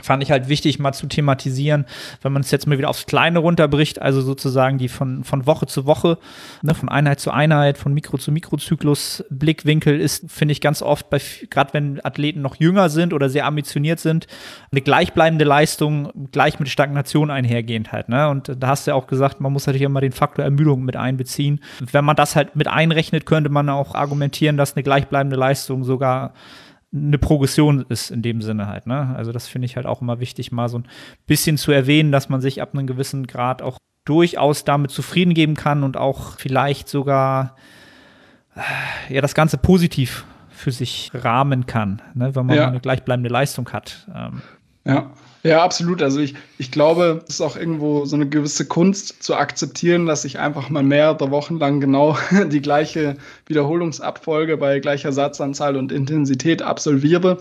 [0.00, 1.84] fand ich halt wichtig, mal zu thematisieren,
[2.22, 5.66] wenn man es jetzt mal wieder aufs Kleine runterbricht, also sozusagen die von, von Woche
[5.66, 6.18] zu Woche,
[6.62, 11.06] ne, von Einheit zu Einheit, von Mikro zu Mikrozyklus Blickwinkel ist, finde ich ganz oft,
[11.50, 14.26] gerade wenn Athleten noch jünger sind oder sehr ambitioniert sind,
[14.70, 18.08] eine gleichbleibende Leistung gleich mit Stagnation einhergehend halt.
[18.08, 18.30] Ne?
[18.30, 20.96] Und da hast du ja auch gesagt, man muss natürlich immer den Faktor Ermüdung mit
[20.96, 21.60] einbeziehen.
[21.80, 26.32] Wenn man das halt mit einrechnet, könnte man auch argumentieren, dass eine gleichbleibende Leistung sogar
[26.94, 28.86] eine Progression ist in dem Sinne halt.
[28.86, 29.14] Ne?
[29.16, 30.86] Also das finde ich halt auch immer wichtig, mal so ein
[31.26, 35.54] bisschen zu erwähnen, dass man sich ab einem gewissen Grad auch durchaus damit zufrieden geben
[35.54, 37.56] kann und auch vielleicht sogar
[38.56, 42.34] äh, ja das Ganze positiv für sich rahmen kann, ne?
[42.34, 42.68] wenn man ja.
[42.68, 44.08] eine gleichbleibende Leistung hat.
[44.14, 44.42] Ähm.
[44.84, 45.12] Ja.
[45.44, 46.02] Ja, absolut.
[46.02, 50.24] Also ich, ich glaube, es ist auch irgendwo so eine gewisse Kunst zu akzeptieren, dass
[50.24, 52.16] ich einfach mal mehrere Wochen lang genau
[52.46, 53.16] die gleiche
[53.46, 57.38] Wiederholungsabfolge bei gleicher Satzanzahl und Intensität absolviere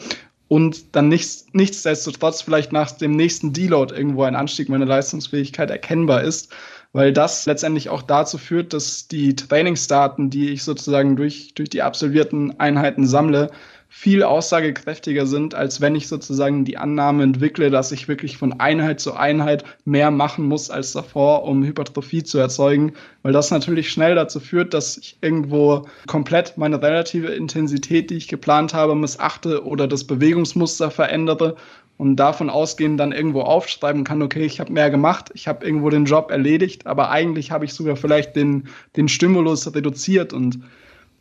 [0.47, 6.23] und dann nichts, nichtsdestotrotz vielleicht nach dem nächsten Deload irgendwo ein Anstieg meiner Leistungsfähigkeit erkennbar
[6.23, 6.51] ist,
[6.93, 11.83] weil das letztendlich auch dazu führt, dass die Trainingsdaten, die ich sozusagen durch, durch die
[11.83, 13.51] absolvierten Einheiten sammle,
[13.93, 19.01] viel aussagekräftiger sind, als wenn ich sozusagen die Annahme entwickle, dass ich wirklich von Einheit
[19.01, 24.15] zu Einheit mehr machen muss als davor, um Hypertrophie zu erzeugen, weil das natürlich schnell
[24.15, 29.89] dazu führt, dass ich irgendwo komplett meine relative Intensität, die ich geplant habe, missachte oder
[29.89, 31.57] das Bewegungsmuster verändere
[31.97, 35.89] und davon ausgehend dann irgendwo aufschreiben kann, okay, ich habe mehr gemacht, ich habe irgendwo
[35.89, 40.61] den Job erledigt, aber eigentlich habe ich sogar vielleicht den, den Stimulus reduziert und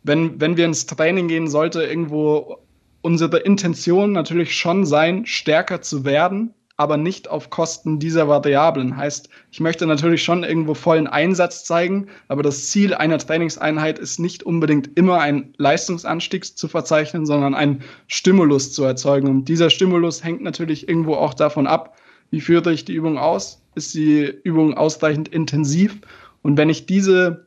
[0.03, 2.57] wenn, wenn wir ins Training gehen, sollte irgendwo
[3.01, 8.97] unsere Intention natürlich schon sein, stärker zu werden, aber nicht auf Kosten dieser Variablen.
[8.97, 14.19] Heißt, ich möchte natürlich schon irgendwo vollen Einsatz zeigen, aber das Ziel einer Trainingseinheit ist
[14.19, 19.27] nicht unbedingt immer ein Leistungsanstieg zu verzeichnen, sondern einen Stimulus zu erzeugen.
[19.27, 21.97] Und dieser Stimulus hängt natürlich irgendwo auch davon ab,
[22.31, 23.61] wie führe ich die Übung aus?
[23.75, 25.99] Ist die Übung ausreichend intensiv?
[26.41, 27.45] Und wenn ich diese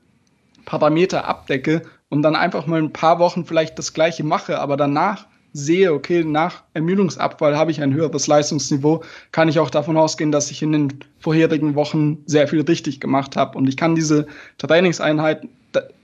[0.65, 1.83] Parameter abdecke
[2.15, 6.23] und dann einfach mal ein paar Wochen vielleicht das gleiche mache, aber danach sehe, okay,
[6.23, 9.03] nach Ermüdungsabfall habe ich ein höheres Leistungsniveau,
[9.33, 10.89] kann ich auch davon ausgehen, dass ich in den
[11.19, 13.59] vorherigen Wochen sehr viel richtig gemacht habe.
[13.59, 14.27] Und ich kann diese
[14.59, 15.51] Trainingseinheiten,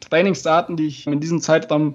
[0.00, 1.94] Trainingsdaten, die ich in diesem Zeitraum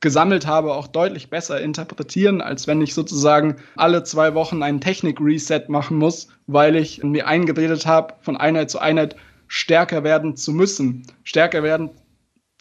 [0.00, 5.64] gesammelt habe, auch deutlich besser interpretieren, als wenn ich sozusagen alle zwei Wochen einen Technik-Reset
[5.68, 9.14] machen muss, weil ich mir eingeredet habe, von Einheit zu Einheit
[9.46, 11.02] stärker werden zu müssen.
[11.22, 11.90] Stärker werden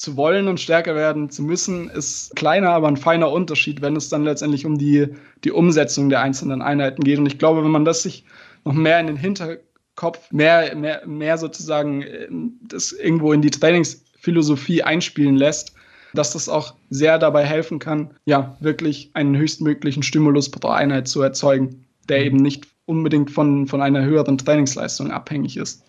[0.01, 4.09] zu wollen und stärker werden zu müssen, ist kleiner, aber ein feiner Unterschied, wenn es
[4.09, 5.09] dann letztendlich um die,
[5.43, 7.19] die Umsetzung der einzelnen Einheiten geht.
[7.19, 8.25] Und ich glaube, wenn man das sich
[8.65, 14.81] noch mehr in den Hinterkopf, mehr, mehr, mehr sozusagen ähm, das irgendwo in die Trainingsphilosophie
[14.81, 15.75] einspielen lässt,
[16.15, 21.21] dass das auch sehr dabei helfen kann, ja, wirklich einen höchstmöglichen Stimulus pro Einheit zu
[21.21, 25.83] erzeugen, der eben nicht unbedingt von, von einer höheren Trainingsleistung abhängig ist.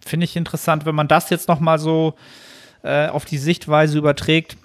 [0.00, 2.14] Finde ich interessant, wenn man das jetzt noch mal so
[2.82, 4.56] äh, auf die Sichtweise überträgt.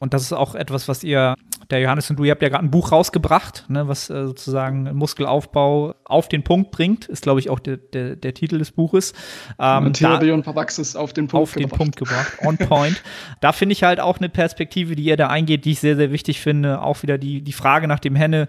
[0.00, 1.34] Und das ist auch etwas, was ihr,
[1.68, 4.84] der Johannes und du, ihr habt ja gerade ein Buch rausgebracht, ne, was äh, sozusagen
[4.94, 9.12] Muskelaufbau auf den Punkt bringt, ist, glaube ich, auch der, der, der Titel des Buches.
[9.58, 11.72] Ähm, Theorie und Praxis auf den Punkt auf gebracht.
[11.72, 13.02] den Punkt gebracht, on point.
[13.42, 16.10] da finde ich halt auch eine Perspektive, die ihr da eingeht, die ich sehr, sehr
[16.10, 16.80] wichtig finde.
[16.80, 18.48] Auch wieder die, die Frage nach dem Henne,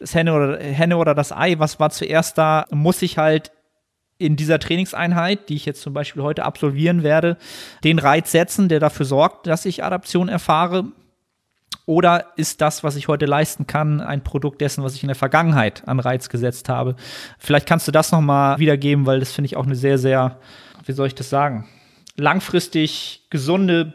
[0.00, 3.52] das Henne oder, Henne oder das Ei, was war zuerst da, muss ich halt
[4.18, 7.36] in dieser Trainingseinheit, die ich jetzt zum Beispiel heute absolvieren werde,
[7.84, 10.84] den Reiz setzen, der dafür sorgt, dass ich Adaption erfahre?
[11.86, 15.16] Oder ist das, was ich heute leisten kann, ein Produkt dessen, was ich in der
[15.16, 16.96] Vergangenheit an Reiz gesetzt habe?
[17.38, 20.38] Vielleicht kannst du das nochmal wiedergeben, weil das finde ich auch eine sehr, sehr,
[20.84, 21.66] wie soll ich das sagen?
[22.18, 23.94] langfristig gesunde,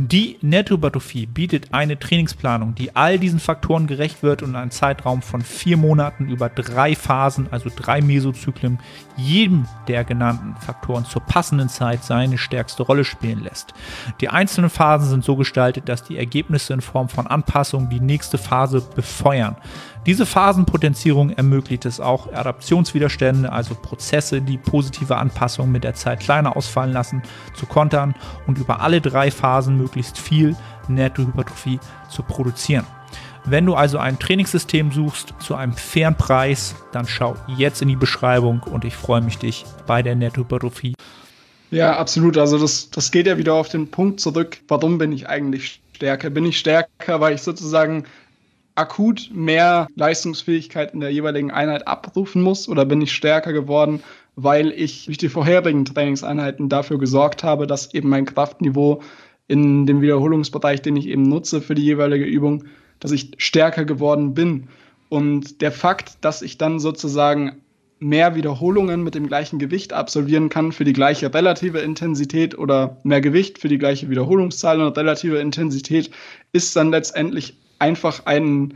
[0.00, 5.42] Die Nettohypertrophie bietet eine Trainingsplanung, die all diesen Faktoren gerecht wird und einen Zeitraum von
[5.42, 8.78] vier Monaten über drei Phasen, also drei Mesozyklen,
[9.16, 13.74] jedem der genannten Faktoren zur passenden Zeit seine stärkste Rolle spielen lässt.
[14.20, 18.38] Die einzelnen Phasen sind so gestaltet, dass die Ergebnisse in Form von Anpassungen die nächste
[18.38, 19.56] Phase befeuern.
[20.06, 26.56] Diese Phasenpotenzierung ermöglicht es auch, Adaptionswiderstände, also Prozesse, die positive Anpassungen mit der Zeit kleiner
[26.56, 27.22] ausfallen lassen,
[27.54, 28.14] zu kontern
[28.46, 30.54] und über alle drei Phasen möglichst viel
[30.88, 31.80] Nettohypertrophie
[32.10, 32.86] zu produzieren.
[33.44, 37.96] Wenn du also ein Trainingssystem suchst zu einem fairen Preis, dann schau jetzt in die
[37.96, 40.94] Beschreibung und ich freue mich, dich bei der Nettohypertrophie.
[41.70, 42.36] Ja, absolut.
[42.36, 44.58] Also das, das geht ja wieder auf den Punkt zurück.
[44.68, 46.30] Warum bin ich eigentlich stärker?
[46.30, 48.04] Bin ich stärker, weil ich sozusagen
[48.74, 54.02] akut mehr Leistungsfähigkeit in der jeweiligen Einheit abrufen muss oder bin ich stärker geworden,
[54.36, 59.02] weil ich durch die vorherigen Trainingseinheiten dafür gesorgt habe, dass eben mein Kraftniveau
[59.48, 62.64] in dem Wiederholungsbereich, den ich eben nutze für die jeweilige Übung,
[63.00, 64.68] dass ich stärker geworden bin.
[65.08, 67.62] Und der Fakt, dass ich dann sozusagen
[67.98, 73.20] mehr Wiederholungen mit dem gleichen Gewicht absolvieren kann für die gleiche relative Intensität oder mehr
[73.20, 76.10] Gewicht für die gleiche Wiederholungszahl und relative Intensität,
[76.52, 78.74] ist dann letztendlich einfach ein,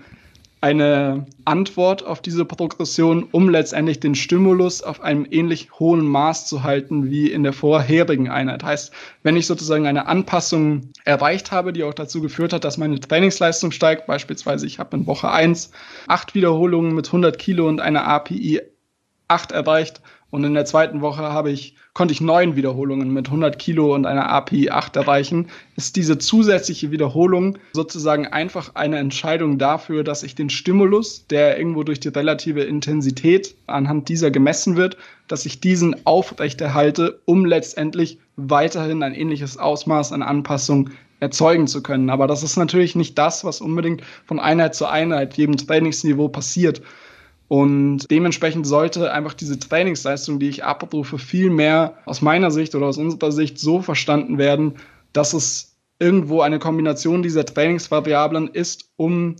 [0.62, 6.62] eine Antwort auf diese Progression, um letztendlich den Stimulus auf einem ähnlich hohen Maß zu
[6.62, 8.62] halten wie in der vorherigen Einheit.
[8.62, 8.92] Heißt,
[9.24, 13.72] wenn ich sozusagen eine Anpassung erreicht habe, die auch dazu geführt hat, dass meine Trainingsleistung
[13.72, 15.72] steigt, beispielsweise ich habe in Woche 1
[16.06, 18.62] acht Wiederholungen mit 100 Kilo und eine API
[19.26, 20.00] 8 erreicht
[20.32, 24.06] und in der zweiten Woche habe ich, konnte ich neun Wiederholungen mit 100 Kilo und
[24.06, 25.48] einer API 8 erreichen.
[25.76, 31.82] Ist diese zusätzliche Wiederholung sozusagen einfach eine Entscheidung dafür, dass ich den Stimulus, der irgendwo
[31.82, 34.96] durch die relative Intensität anhand dieser gemessen wird,
[35.28, 40.88] dass ich diesen aufrechterhalte, um letztendlich weiterhin ein ähnliches Ausmaß an Anpassung
[41.20, 42.08] erzeugen zu können.
[42.08, 46.80] Aber das ist natürlich nicht das, was unbedingt von Einheit zu Einheit, jedem Trainingsniveau passiert.
[47.52, 52.86] Und dementsprechend sollte einfach diese Trainingsleistung, die ich abrufe, viel mehr aus meiner Sicht oder
[52.86, 54.76] aus unserer Sicht so verstanden werden,
[55.12, 59.36] dass es irgendwo eine Kombination dieser Trainingsvariablen ist, um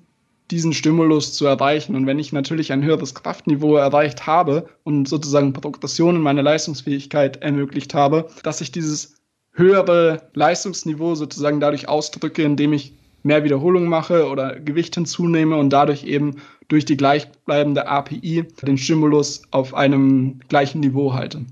[0.51, 1.97] diesen Stimulus zu erreichen.
[1.97, 7.39] Und wenn ich natürlich ein höheres Kraftniveau erreicht habe und sozusagen Progression in meine Leistungsfähigkeit
[7.39, 12.93] ermöglicht habe, dass ich dieses höhere Leistungsniveau sozusagen dadurch ausdrücke, indem ich
[13.23, 16.37] mehr Wiederholungen mache oder Gewicht hinzunehme und dadurch eben
[16.69, 21.45] durch die gleichbleibende API den Stimulus auf einem gleichen Niveau halte.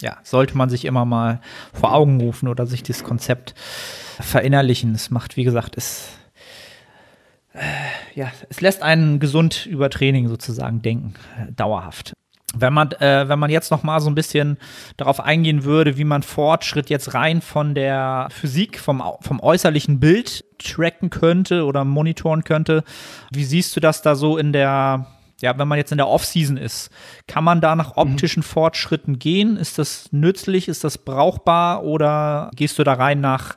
[0.00, 1.40] Ja, sollte man sich immer mal
[1.72, 3.54] vor Augen rufen oder sich das Konzept
[4.20, 4.94] verinnerlichen.
[4.94, 6.10] Es macht, wie gesagt, es,
[7.52, 7.60] äh,
[8.14, 12.12] ja, es lässt einen gesund über Training sozusagen denken, äh, dauerhaft.
[12.54, 14.56] Wenn man, äh, wenn man jetzt noch mal so ein bisschen
[14.96, 20.44] darauf eingehen würde, wie man Fortschritt jetzt rein von der Physik, vom, vom äußerlichen Bild
[20.58, 22.84] tracken könnte oder monitoren könnte,
[23.30, 25.06] wie siehst du das da so in der,
[25.42, 26.90] ja, wenn man jetzt in der Offseason ist,
[27.26, 28.12] kann man da nach mhm.
[28.12, 28.44] optischen mhm.
[28.44, 29.58] Fortschritten gehen?
[29.58, 30.68] Ist das nützlich?
[30.68, 31.84] Ist das brauchbar?
[31.84, 33.56] Oder gehst du da rein nach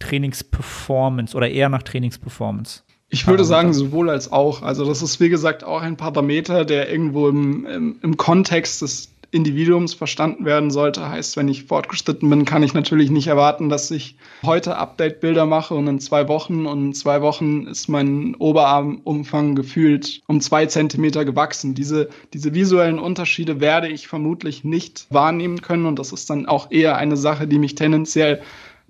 [0.00, 2.82] Trainingsperformance oder eher nach Trainingsperformance?
[3.10, 4.62] Ich würde sagen, sowohl als auch.
[4.62, 9.14] Also das ist, wie gesagt, auch ein Parameter, der irgendwo im, im, im Kontext des
[9.34, 11.08] Individuums verstanden werden sollte.
[11.08, 15.74] Heißt, wenn ich fortgeschritten bin, kann ich natürlich nicht erwarten, dass ich heute Update-Bilder mache
[15.74, 21.24] und in zwei Wochen und in zwei Wochen ist mein Oberarmumfang gefühlt um zwei Zentimeter
[21.24, 21.74] gewachsen.
[21.74, 26.70] Diese, diese visuellen Unterschiede werde ich vermutlich nicht wahrnehmen können und das ist dann auch
[26.70, 28.40] eher eine Sache, die mich tendenziell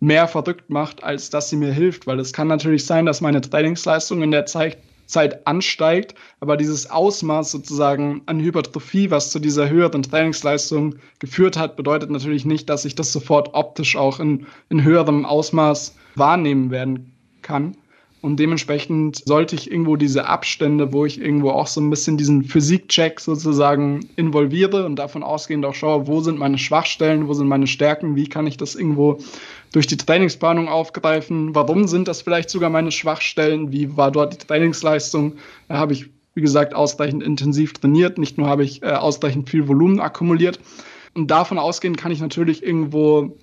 [0.04, 2.06] mehr verrückt macht, als dass sie mir hilft.
[2.06, 6.90] Weil es kann natürlich sein, dass meine Trainingsleistung in der Zeit, Zeit ansteigt, aber dieses
[6.90, 12.84] Ausmaß sozusagen an Hypertrophie, was zu dieser höheren Trainingsleistung geführt hat, bedeutet natürlich nicht, dass
[12.84, 17.76] ich das sofort optisch auch in, in höherem Ausmaß wahrnehmen werden kann.
[18.24, 22.42] Und dementsprechend sollte ich irgendwo diese Abstände, wo ich irgendwo auch so ein bisschen diesen
[22.42, 27.66] Physikcheck sozusagen involviere und davon ausgehend auch schaue, wo sind meine Schwachstellen, wo sind meine
[27.66, 29.18] Stärken, wie kann ich das irgendwo
[29.74, 34.46] durch die Trainingsplanung aufgreifen, warum sind das vielleicht sogar meine Schwachstellen, wie war dort die
[34.46, 35.34] Trainingsleistung,
[35.66, 39.66] da habe ich, wie gesagt, ausreichend intensiv trainiert, nicht nur habe ich äh, ausreichend viel
[39.66, 40.60] Volumen akkumuliert.
[41.14, 43.36] Und davon ausgehend kann ich natürlich irgendwo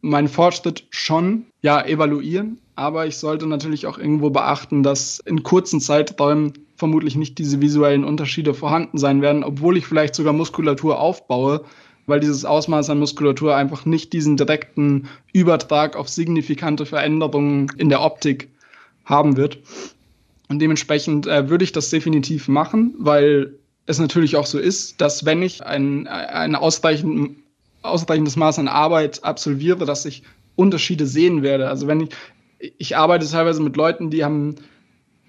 [0.00, 5.80] meinen Fortschritt schon ja evaluieren, aber ich sollte natürlich auch irgendwo beachten, dass in kurzen
[5.80, 11.64] Zeiträumen vermutlich nicht diese visuellen Unterschiede vorhanden sein werden, obwohl ich vielleicht sogar Muskulatur aufbaue,
[12.06, 18.02] weil dieses Ausmaß an Muskulatur einfach nicht diesen direkten Übertrag auf signifikante Veränderungen in der
[18.02, 18.48] Optik
[19.04, 19.58] haben wird.
[20.48, 23.54] Und dementsprechend äh, würde ich das definitiv machen, weil
[23.86, 27.36] es natürlich auch so ist, dass wenn ich ein, ein ausreichend,
[27.82, 30.22] ausreichendes Maß an Arbeit absolviere, dass ich
[30.54, 31.68] Unterschiede sehen werde.
[31.68, 32.10] Also wenn ich,
[32.78, 34.56] ich arbeite teilweise mit Leuten, die haben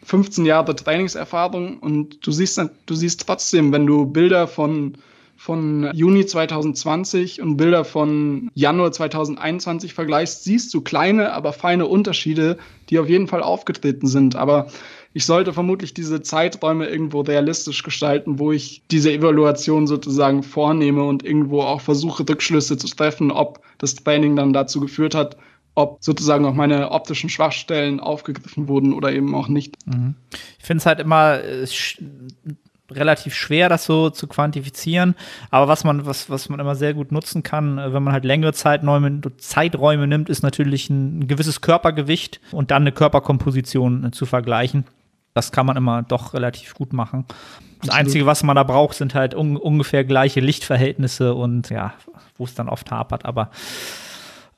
[0.04, 4.98] 15 Jahre Trainingserfahrung und du siehst, du siehst trotzdem, wenn du Bilder von,
[5.44, 12.58] von Juni 2020 und Bilder von Januar 2021 vergleichst, siehst du kleine, aber feine Unterschiede,
[12.90, 14.38] die auf jeden Fall aufgetreten sind.
[14.38, 14.68] Aber
[15.12, 21.26] ich sollte vermutlich diese Zeiträume irgendwo realistisch gestalten, wo ich diese Evaluation sozusagen vornehme und
[21.26, 25.36] irgendwo auch versuche, Rückschlüsse zu treffen, ob das Training dann dazu geführt hat,
[25.76, 29.76] ob sozusagen auch meine optischen Schwachstellen aufgegriffen wurden oder eben auch nicht.
[29.88, 30.16] Mhm.
[30.58, 31.68] Ich finde es halt immer äh,
[32.96, 35.16] relativ schwer, das so zu quantifizieren.
[35.52, 38.26] Aber was man, was, was man immer sehr gut nutzen kann, äh, wenn man halt
[38.26, 44.26] längere Zeiträume, Zeiträume nimmt, ist natürlich ein, gewisses Körpergewicht und dann eine Körperkomposition äh, zu
[44.26, 44.86] vergleichen.
[45.34, 47.26] Das kann man immer doch relativ gut machen.
[47.28, 48.00] Das Absolut.
[48.00, 51.94] Einzige, was man da braucht, sind halt un ungefähr gleiche Lichtverhältnisse und ja,
[52.38, 53.26] wo es dann oft hapert.
[53.26, 53.50] Aber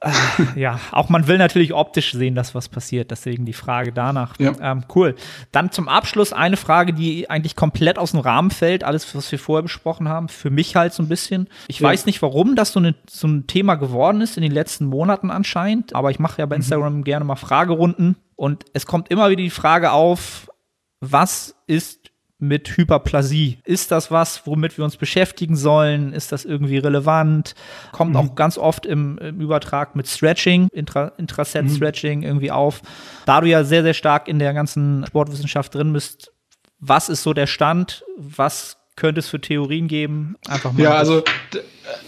[0.56, 3.12] ja, auch man will natürlich optisch sehen, dass was passiert.
[3.12, 4.38] Deswegen die Frage danach.
[4.40, 4.54] Ja.
[4.62, 5.16] Ähm, cool.
[5.52, 8.84] Dann zum Abschluss eine Frage, die eigentlich komplett aus dem Rahmen fällt.
[8.84, 10.30] Alles, was wir vorher besprochen haben.
[10.30, 11.50] Für mich halt so ein bisschen.
[11.68, 11.88] Ich ja.
[11.88, 15.32] weiß nicht, warum das so, eine, so, ein Thema geworden ist in den letzten Monaten
[15.32, 15.96] anscheinend.
[15.96, 16.62] Aber ich mache ja bei mhm.
[16.62, 17.04] Instagram mhm.
[17.04, 18.16] gerne mal Fragerunden.
[18.36, 20.52] Und es kommt immer wieder die Frage auf,
[21.00, 22.05] was ist
[22.48, 23.60] mit Hyperplasie?
[23.64, 26.14] Ist das was, womit wir uns beschäftigen sollen?
[26.14, 27.56] Ist das irgendwie relevant?
[27.92, 28.18] Kommt mhm.
[28.18, 32.26] auch ganz oft im, im, Übertrag mit Stretching, Intra, Intraset-Stretching mhm.
[32.26, 32.82] irgendwie auf.
[33.26, 36.32] Da du ja sehr, sehr stark in der ganzen Sportwissenschaft drin bist,
[36.80, 38.04] was ist so der Stand?
[38.18, 40.36] Was könnte es für Theorien geben?
[40.48, 40.82] Einfach mal.
[40.82, 41.24] Ja, also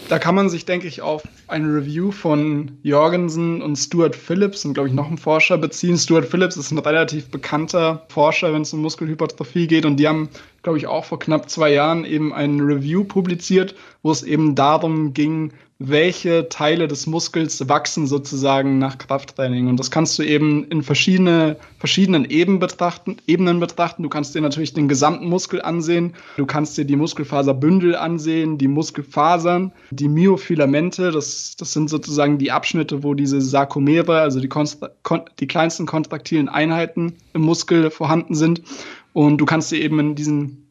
[0.10, 4.74] da kann man sich, denke ich, auf ein Review von Jorgensen und Stuart Phillips und,
[4.74, 5.98] glaube ich, noch einen Forscher beziehen.
[5.98, 9.86] Stuart Phillips ist ein relativ bekannter Forscher, wenn es um Muskelhypertrophie geht.
[9.86, 10.30] Und die haben,
[10.68, 15.14] glaube ich, auch vor knapp zwei Jahren eben ein Review publiziert, wo es eben darum
[15.14, 19.68] ging, welche Teile des Muskels wachsen sozusagen nach Krafttraining.
[19.70, 24.04] Und das kannst du eben in verschiedene, verschiedenen Ebenen betrachten, Ebenen betrachten.
[24.04, 26.16] Du kannst dir natürlich den gesamten Muskel ansehen.
[26.36, 31.12] Du kannst dir die Muskelfaserbündel ansehen, die Muskelfasern, die Myofilamente.
[31.12, 34.50] Das, das sind sozusagen die Abschnitte, wo diese Sarkomere, also die,
[35.40, 38.64] die kleinsten kontraktilen Einheiten im Muskel vorhanden sind.
[39.18, 40.68] Und du kannst dir eben in diesen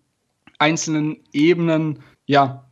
[0.60, 2.64] einzelnen Ebenen, ja,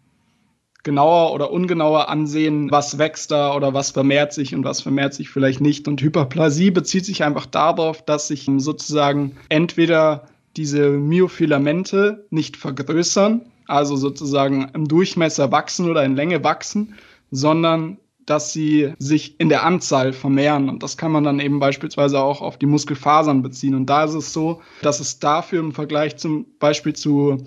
[0.84, 5.30] genauer oder ungenauer ansehen, was wächst da oder was vermehrt sich und was vermehrt sich
[5.30, 5.88] vielleicht nicht.
[5.88, 13.96] Und Hyperplasie bezieht sich einfach darauf, dass sich sozusagen entweder diese Myofilamente nicht vergrößern, also
[13.96, 16.94] sozusagen im Durchmesser wachsen oder in Länge wachsen,
[17.32, 20.68] sondern dass sie sich in der Anzahl vermehren.
[20.68, 23.74] Und das kann man dann eben beispielsweise auch auf die Muskelfasern beziehen.
[23.74, 27.44] Und da ist es so, dass es dafür im Vergleich zum Beispiel zu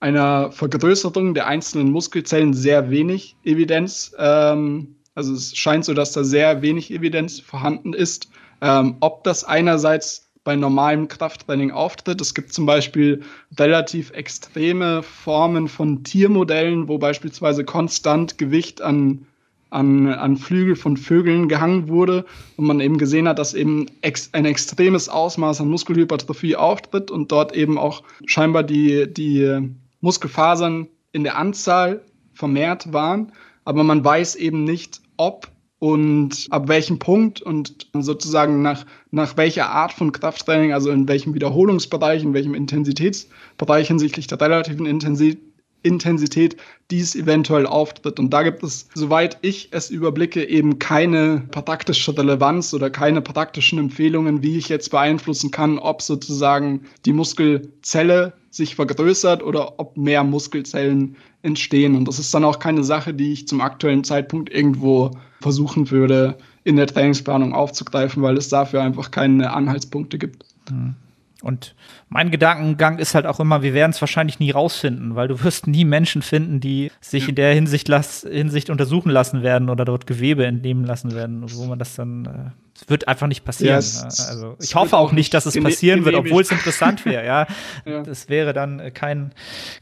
[0.00, 4.14] einer Vergrößerung der einzelnen Muskelzellen sehr wenig Evidenz.
[4.18, 8.28] Ähm, also es scheint so, dass da sehr wenig Evidenz vorhanden ist.
[8.60, 12.20] Ähm, ob das einerseits bei normalem Krafttraining auftritt.
[12.20, 13.22] Es gibt zum Beispiel
[13.58, 19.26] relativ extreme Formen von Tiermodellen, wo beispielsweise konstant Gewicht an
[19.72, 22.24] an, an Flügel von Vögeln gehangen wurde
[22.56, 27.32] und man eben gesehen hat, dass eben ex, ein extremes Ausmaß an Muskelhypertrophie auftritt und
[27.32, 29.70] dort eben auch scheinbar die, die
[30.00, 32.02] Muskelfasern in der Anzahl
[32.34, 33.32] vermehrt waren,
[33.64, 35.48] aber man weiß eben nicht, ob
[35.78, 41.34] und ab welchem Punkt und sozusagen nach, nach welcher Art von Krafttraining, also in welchem
[41.34, 45.51] Wiederholungsbereich, in welchem Intensitätsbereich hinsichtlich der relativen Intensität
[45.82, 46.56] Intensität
[46.90, 48.18] dies eventuell auftritt.
[48.18, 53.78] Und da gibt es, soweit ich es überblicke, eben keine praktische Relevanz oder keine praktischen
[53.78, 60.24] Empfehlungen, wie ich jetzt beeinflussen kann, ob sozusagen die Muskelzelle sich vergrößert oder ob mehr
[60.24, 61.96] Muskelzellen entstehen.
[61.96, 65.10] Und das ist dann auch keine Sache, die ich zum aktuellen Zeitpunkt irgendwo
[65.40, 70.44] versuchen würde, in der Trainingsplanung aufzugreifen, weil es dafür einfach keine Anhaltspunkte gibt.
[70.70, 70.94] Mhm.
[71.42, 71.74] Und
[72.08, 75.66] mein Gedankengang ist halt auch immer, wir werden es wahrscheinlich nie rausfinden, weil du wirst
[75.66, 80.06] nie Menschen finden, die sich in der Hinsicht, las Hinsicht untersuchen lassen werden oder dort
[80.06, 83.72] Gewebe entnehmen lassen werden, wo man das dann äh, wird einfach nicht passieren.
[83.72, 87.12] Ja, es, also ich hoffe auch nicht, dass es passieren wird, obwohl es interessant wäre.
[87.22, 87.46] Ja,
[87.84, 88.02] ja.
[88.02, 89.32] das wäre dann äh, kein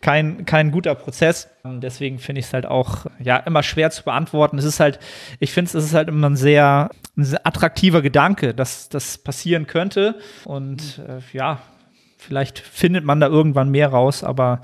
[0.00, 1.48] kein kein guter Prozess.
[1.64, 4.58] Deswegen finde ich es halt auch ja immer schwer zu beantworten.
[4.58, 4.98] Es ist halt,
[5.38, 9.66] ich finde es ist halt immer ein sehr, ein sehr attraktiver Gedanke, dass das passieren
[9.66, 11.60] könnte und äh, ja
[12.20, 14.60] Vielleicht findet man da irgendwann mehr raus, aber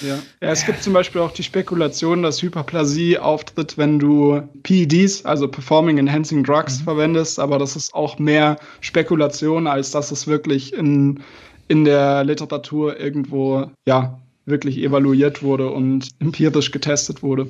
[0.00, 0.18] ja.
[0.40, 0.48] ja.
[0.50, 5.98] es gibt zum Beispiel auch die Spekulation, dass Hyperplasie auftritt, wenn du PEDs, also Performing
[5.98, 6.84] Enhancing Drugs, mhm.
[6.84, 11.20] verwendest, aber das ist auch mehr Spekulation, als dass es wirklich in,
[11.68, 17.48] in der Literatur irgendwo, ja, wirklich evaluiert wurde und empirisch getestet wurde.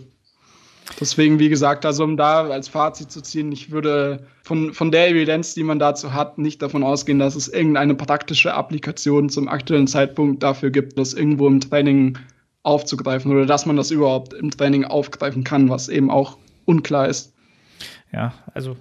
[1.01, 5.09] Deswegen, wie gesagt, also um da als Fazit zu ziehen, ich würde von, von der
[5.09, 9.87] Evidenz, die man dazu hat, nicht davon ausgehen, dass es irgendeine praktische Applikation zum aktuellen
[9.87, 12.19] Zeitpunkt dafür gibt, das irgendwo im Training
[12.63, 17.35] aufzugreifen oder dass man das überhaupt im Training aufgreifen kann, was eben auch unklar ist.
[18.13, 18.77] Ja, also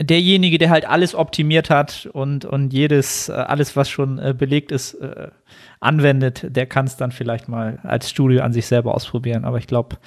[0.00, 4.72] derjenige, der halt alles optimiert hat und, und jedes, äh, alles, was schon äh, belegt
[4.72, 5.28] ist, äh,
[5.80, 9.44] anwendet, der kann es dann vielleicht mal als Studio an sich selber ausprobieren.
[9.44, 9.98] Aber ich glaube,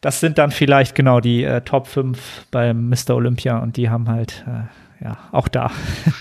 [0.00, 3.16] das sind dann vielleicht genau die äh, Top 5 beim Mr.
[3.16, 5.70] Olympia und die haben halt, äh, ja, auch da.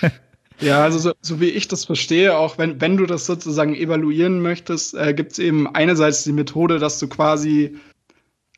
[0.60, 4.42] Ja, also so, so wie ich das verstehe, auch wenn, wenn du das sozusagen evaluieren
[4.42, 7.78] möchtest, äh, gibt es eben einerseits die Methode, dass du quasi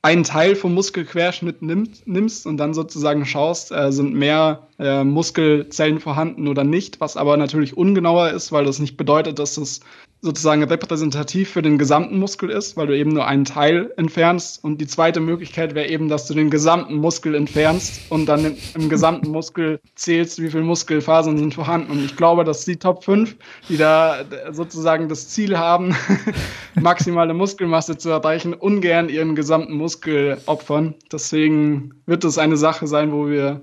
[0.02, 6.00] einen Teil vom Muskelquerschnitt nimmt, nimmst und dann sozusagen schaust, äh, sind mehr äh, Muskelzellen
[6.00, 9.82] vorhanden oder nicht, was aber natürlich ungenauer ist, weil das nicht bedeutet, dass das
[10.22, 14.62] sozusagen repräsentativ für den gesamten Muskel ist, weil du eben nur einen Teil entfernst.
[14.64, 18.90] Und die zweite Möglichkeit wäre eben, dass du den gesamten Muskel entfernst und dann im
[18.90, 21.92] gesamten Muskel zählst, wie viele Muskelfasern sind vorhanden.
[21.92, 23.36] Und ich glaube, dass die Top 5,
[23.70, 25.96] die da sozusagen das Ziel haben,
[26.76, 30.96] maximale Muskelmasse zu erreichen, ungern ihren gesamten Muskel opfern.
[31.12, 33.62] Deswegen wird es eine Sache sein, wo wir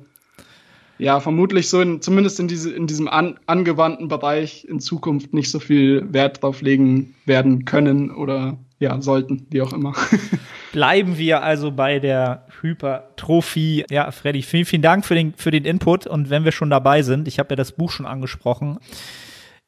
[0.98, 5.50] ja, vermutlich so in, zumindest in, diese, in diesem an, angewandten Bereich in Zukunft nicht
[5.50, 9.94] so viel Wert drauf legen werden können oder ja, sollten, wie auch immer.
[10.72, 13.84] Bleiben wir also bei der Hypertrophie.
[13.90, 16.06] Ja, Freddy, vielen, vielen Dank für den, für den Input.
[16.06, 18.78] Und wenn wir schon dabei sind, ich habe ja das Buch schon angesprochen.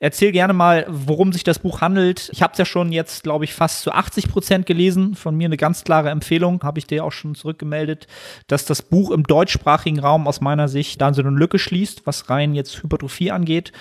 [0.01, 2.31] Erzähl gerne mal, worum sich das Buch handelt.
[2.33, 5.17] Ich habe es ja schon jetzt, glaube ich, fast zu 80 Prozent gelesen.
[5.17, 8.07] Von mir eine ganz klare Empfehlung, habe ich dir auch schon zurückgemeldet,
[8.47, 12.31] dass das Buch im deutschsprachigen Raum aus meiner Sicht dann so eine Lücke schließt, was
[12.31, 13.73] rein jetzt Hypertrophie angeht.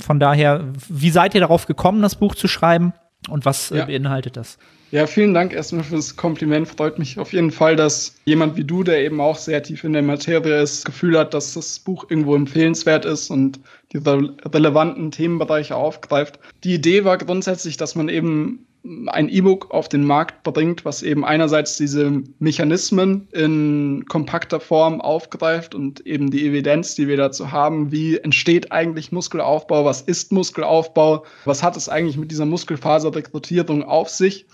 [0.00, 2.92] Von daher, wie seid ihr darauf gekommen, das Buch zu schreiben
[3.30, 3.84] und was äh, ja.
[3.86, 4.58] beinhaltet das?
[4.94, 6.68] Ja, vielen Dank erstmal für das Kompliment.
[6.68, 9.92] Freut mich auf jeden Fall, dass jemand wie du, der eben auch sehr tief in
[9.92, 13.58] der Materie ist, Gefühl hat, dass das Buch irgendwo empfehlenswert ist und
[13.92, 16.38] die relevanten Themenbereiche aufgreift.
[16.62, 18.68] Die Idee war grundsätzlich, dass man eben
[19.06, 25.74] ein E-Book auf den Markt bringt, was eben einerseits diese Mechanismen in kompakter Form aufgreift
[25.74, 31.24] und eben die Evidenz, die wir dazu haben, wie entsteht eigentlich Muskelaufbau, was ist Muskelaufbau,
[31.46, 34.46] was hat es eigentlich mit dieser Muskelfaserrekrutierung auf sich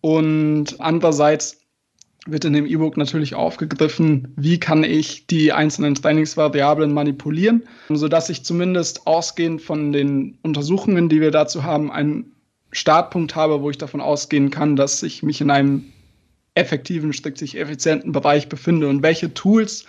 [0.00, 1.60] und andererseits
[2.26, 8.44] wird in dem E-Book natürlich aufgegriffen, wie kann ich die einzelnen Trainingsvariablen manipulieren, sodass ich
[8.44, 12.32] zumindest ausgehend von den Untersuchungen, die wir dazu haben, einen
[12.72, 15.92] Startpunkt habe, wo ich davon ausgehen kann, dass ich mich in einem
[16.54, 18.88] effektiven, strikt effizienten Bereich befinde.
[18.88, 19.86] Und welche Tools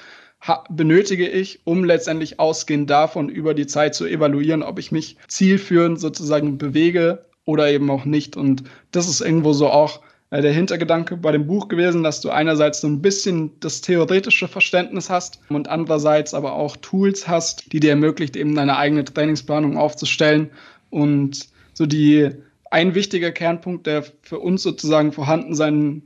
[0.69, 5.99] benötige ich, um letztendlich ausgehend davon über die Zeit zu evaluieren, ob ich mich zielführend
[5.99, 8.37] sozusagen bewege oder eben auch nicht.
[8.37, 12.29] Und das ist irgendwo so auch äh, der Hintergedanke bei dem Buch gewesen, dass du
[12.29, 17.79] einerseits so ein bisschen das theoretische Verständnis hast und andererseits aber auch Tools hast, die
[17.79, 20.49] dir ermöglicht, eben deine eigene Trainingsplanung aufzustellen
[20.89, 22.29] und so die
[22.69, 26.03] ein wichtiger Kernpunkt, der für uns sozusagen vorhanden sein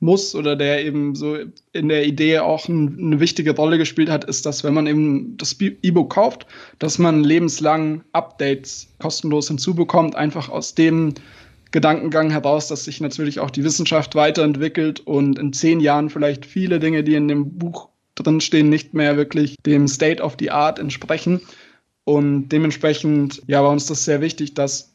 [0.00, 1.36] muss oder der eben so
[1.72, 5.36] in der Idee auch ein, eine wichtige Rolle gespielt hat, ist, dass wenn man eben
[5.36, 6.46] das E-Book kauft,
[6.78, 11.14] dass man lebenslang Updates kostenlos hinzubekommt, einfach aus dem
[11.70, 16.80] Gedankengang heraus, dass sich natürlich auch die Wissenschaft weiterentwickelt und in zehn Jahren vielleicht viele
[16.80, 21.40] Dinge, die in dem Buch drinstehen, nicht mehr wirklich dem State of the Art entsprechen.
[22.04, 24.89] Und dementsprechend, ja, war uns das sehr wichtig, dass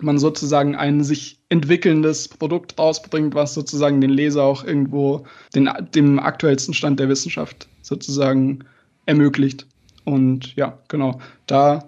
[0.00, 6.18] man sozusagen ein sich entwickelndes Produkt rausbringt, was sozusagen den Leser auch irgendwo den, dem
[6.18, 8.60] aktuellsten Stand der Wissenschaft sozusagen
[9.06, 9.66] ermöglicht.
[10.04, 11.84] Und ja, genau, da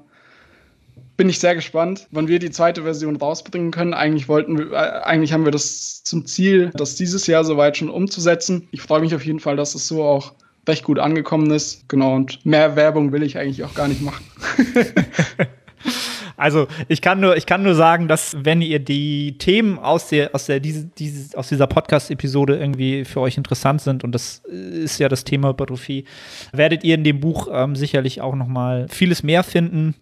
[1.16, 3.92] bin ich sehr gespannt, wann wir die zweite Version rausbringen können.
[3.92, 7.90] Eigentlich wollten wir, äh, eigentlich haben wir das zum Ziel, das dieses Jahr soweit schon
[7.90, 8.68] umzusetzen.
[8.70, 10.32] Ich freue mich auf jeden Fall, dass es so auch
[10.66, 11.88] recht gut angekommen ist.
[11.88, 14.24] Genau, und mehr Werbung will ich eigentlich auch gar nicht machen.
[16.40, 20.34] Also ich kann nur, ich kann nur sagen, dass wenn ihr die Themen aus der,
[20.34, 24.98] aus der, diese, diese, aus dieser Podcast-Episode irgendwie für euch interessant sind, und das ist
[24.98, 26.04] ja das Thema Hypertrophie,
[26.52, 29.94] werdet ihr in dem Buch ähm, sicherlich auch noch mal vieles mehr finden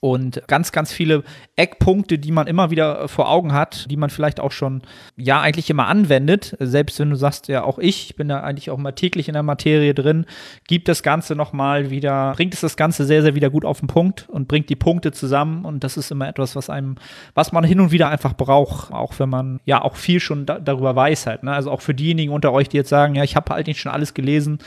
[0.00, 1.22] und ganz, ganz viele
[1.56, 4.82] Eckpunkte, die man immer wieder äh, vor Augen hat, die man vielleicht auch schon,
[5.16, 6.56] ja, eigentlich immer anwendet.
[6.58, 9.34] Selbst wenn du sagst, ja, auch ich, ich bin da eigentlich auch mal täglich in
[9.34, 10.26] der Materie drin,
[10.66, 13.88] gibt das Ganze nochmal wieder, bringt es das Ganze sehr, sehr wieder gut auf den
[13.88, 15.64] Punkt und bringt die Punkte zusammen.
[15.64, 16.96] Und das ist immer etwas, was einem,
[17.34, 20.58] was man hin und wieder einfach braucht, auch wenn man ja auch viel schon da,
[20.58, 21.42] darüber weiß halt.
[21.42, 21.52] Ne?
[21.52, 23.92] Also auch für diejenigen unter euch, die jetzt sagen, ja, ich habe halt nicht schon
[23.92, 24.58] alles gelesen,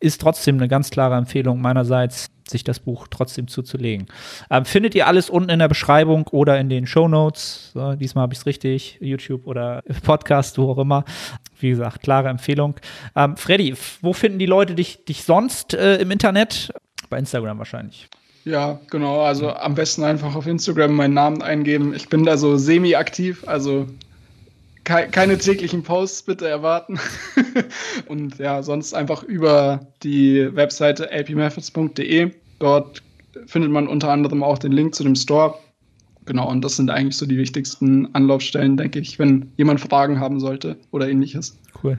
[0.00, 4.06] ist trotzdem eine ganz klare Empfehlung meinerseits, sich das Buch trotzdem zuzulegen.
[4.50, 7.70] Ähm, findet ihr alles unten in der Beschreibung oder in den Show Notes.
[7.74, 11.04] So, diesmal habe ich es richtig, YouTube oder Podcast, wo auch immer.
[11.60, 12.74] Wie gesagt, klare Empfehlung.
[13.14, 16.72] Ähm, Freddy, wo finden die Leute dich, dich sonst äh, im Internet?
[17.08, 18.08] Bei Instagram wahrscheinlich.
[18.44, 19.20] Ja, genau.
[19.20, 21.94] Also am besten einfach auf Instagram meinen Namen eingeben.
[21.94, 23.86] Ich bin da so semi-aktiv, also
[24.84, 26.98] keine täglichen Posts bitte erwarten.
[28.08, 32.32] und ja, sonst einfach über die Webseite lpmethods.de.
[32.58, 33.02] Dort
[33.46, 35.54] findet man unter anderem auch den Link zu dem Store.
[36.26, 40.38] Genau, und das sind eigentlich so die wichtigsten Anlaufstellen, denke ich, wenn jemand Fragen haben
[40.38, 41.58] sollte oder ähnliches.
[41.82, 41.98] Cool.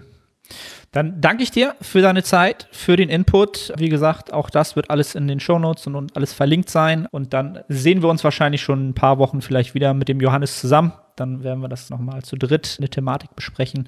[0.91, 3.73] Dann danke ich dir für deine Zeit, für den Input.
[3.77, 7.07] Wie gesagt, auch das wird alles in den Shownotes und, und alles verlinkt sein.
[7.09, 10.59] Und dann sehen wir uns wahrscheinlich schon ein paar Wochen vielleicht wieder mit dem Johannes
[10.59, 10.91] zusammen.
[11.21, 13.87] Dann werden wir das nochmal zu dritt eine Thematik besprechen.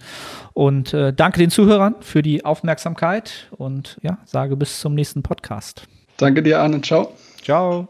[0.53, 5.88] Und äh, danke den Zuhörern für die Aufmerksamkeit und ja, sage bis zum nächsten Podcast.
[6.18, 6.81] Danke dir, Arne.
[6.81, 7.11] Ciao.
[7.41, 7.88] Ciao.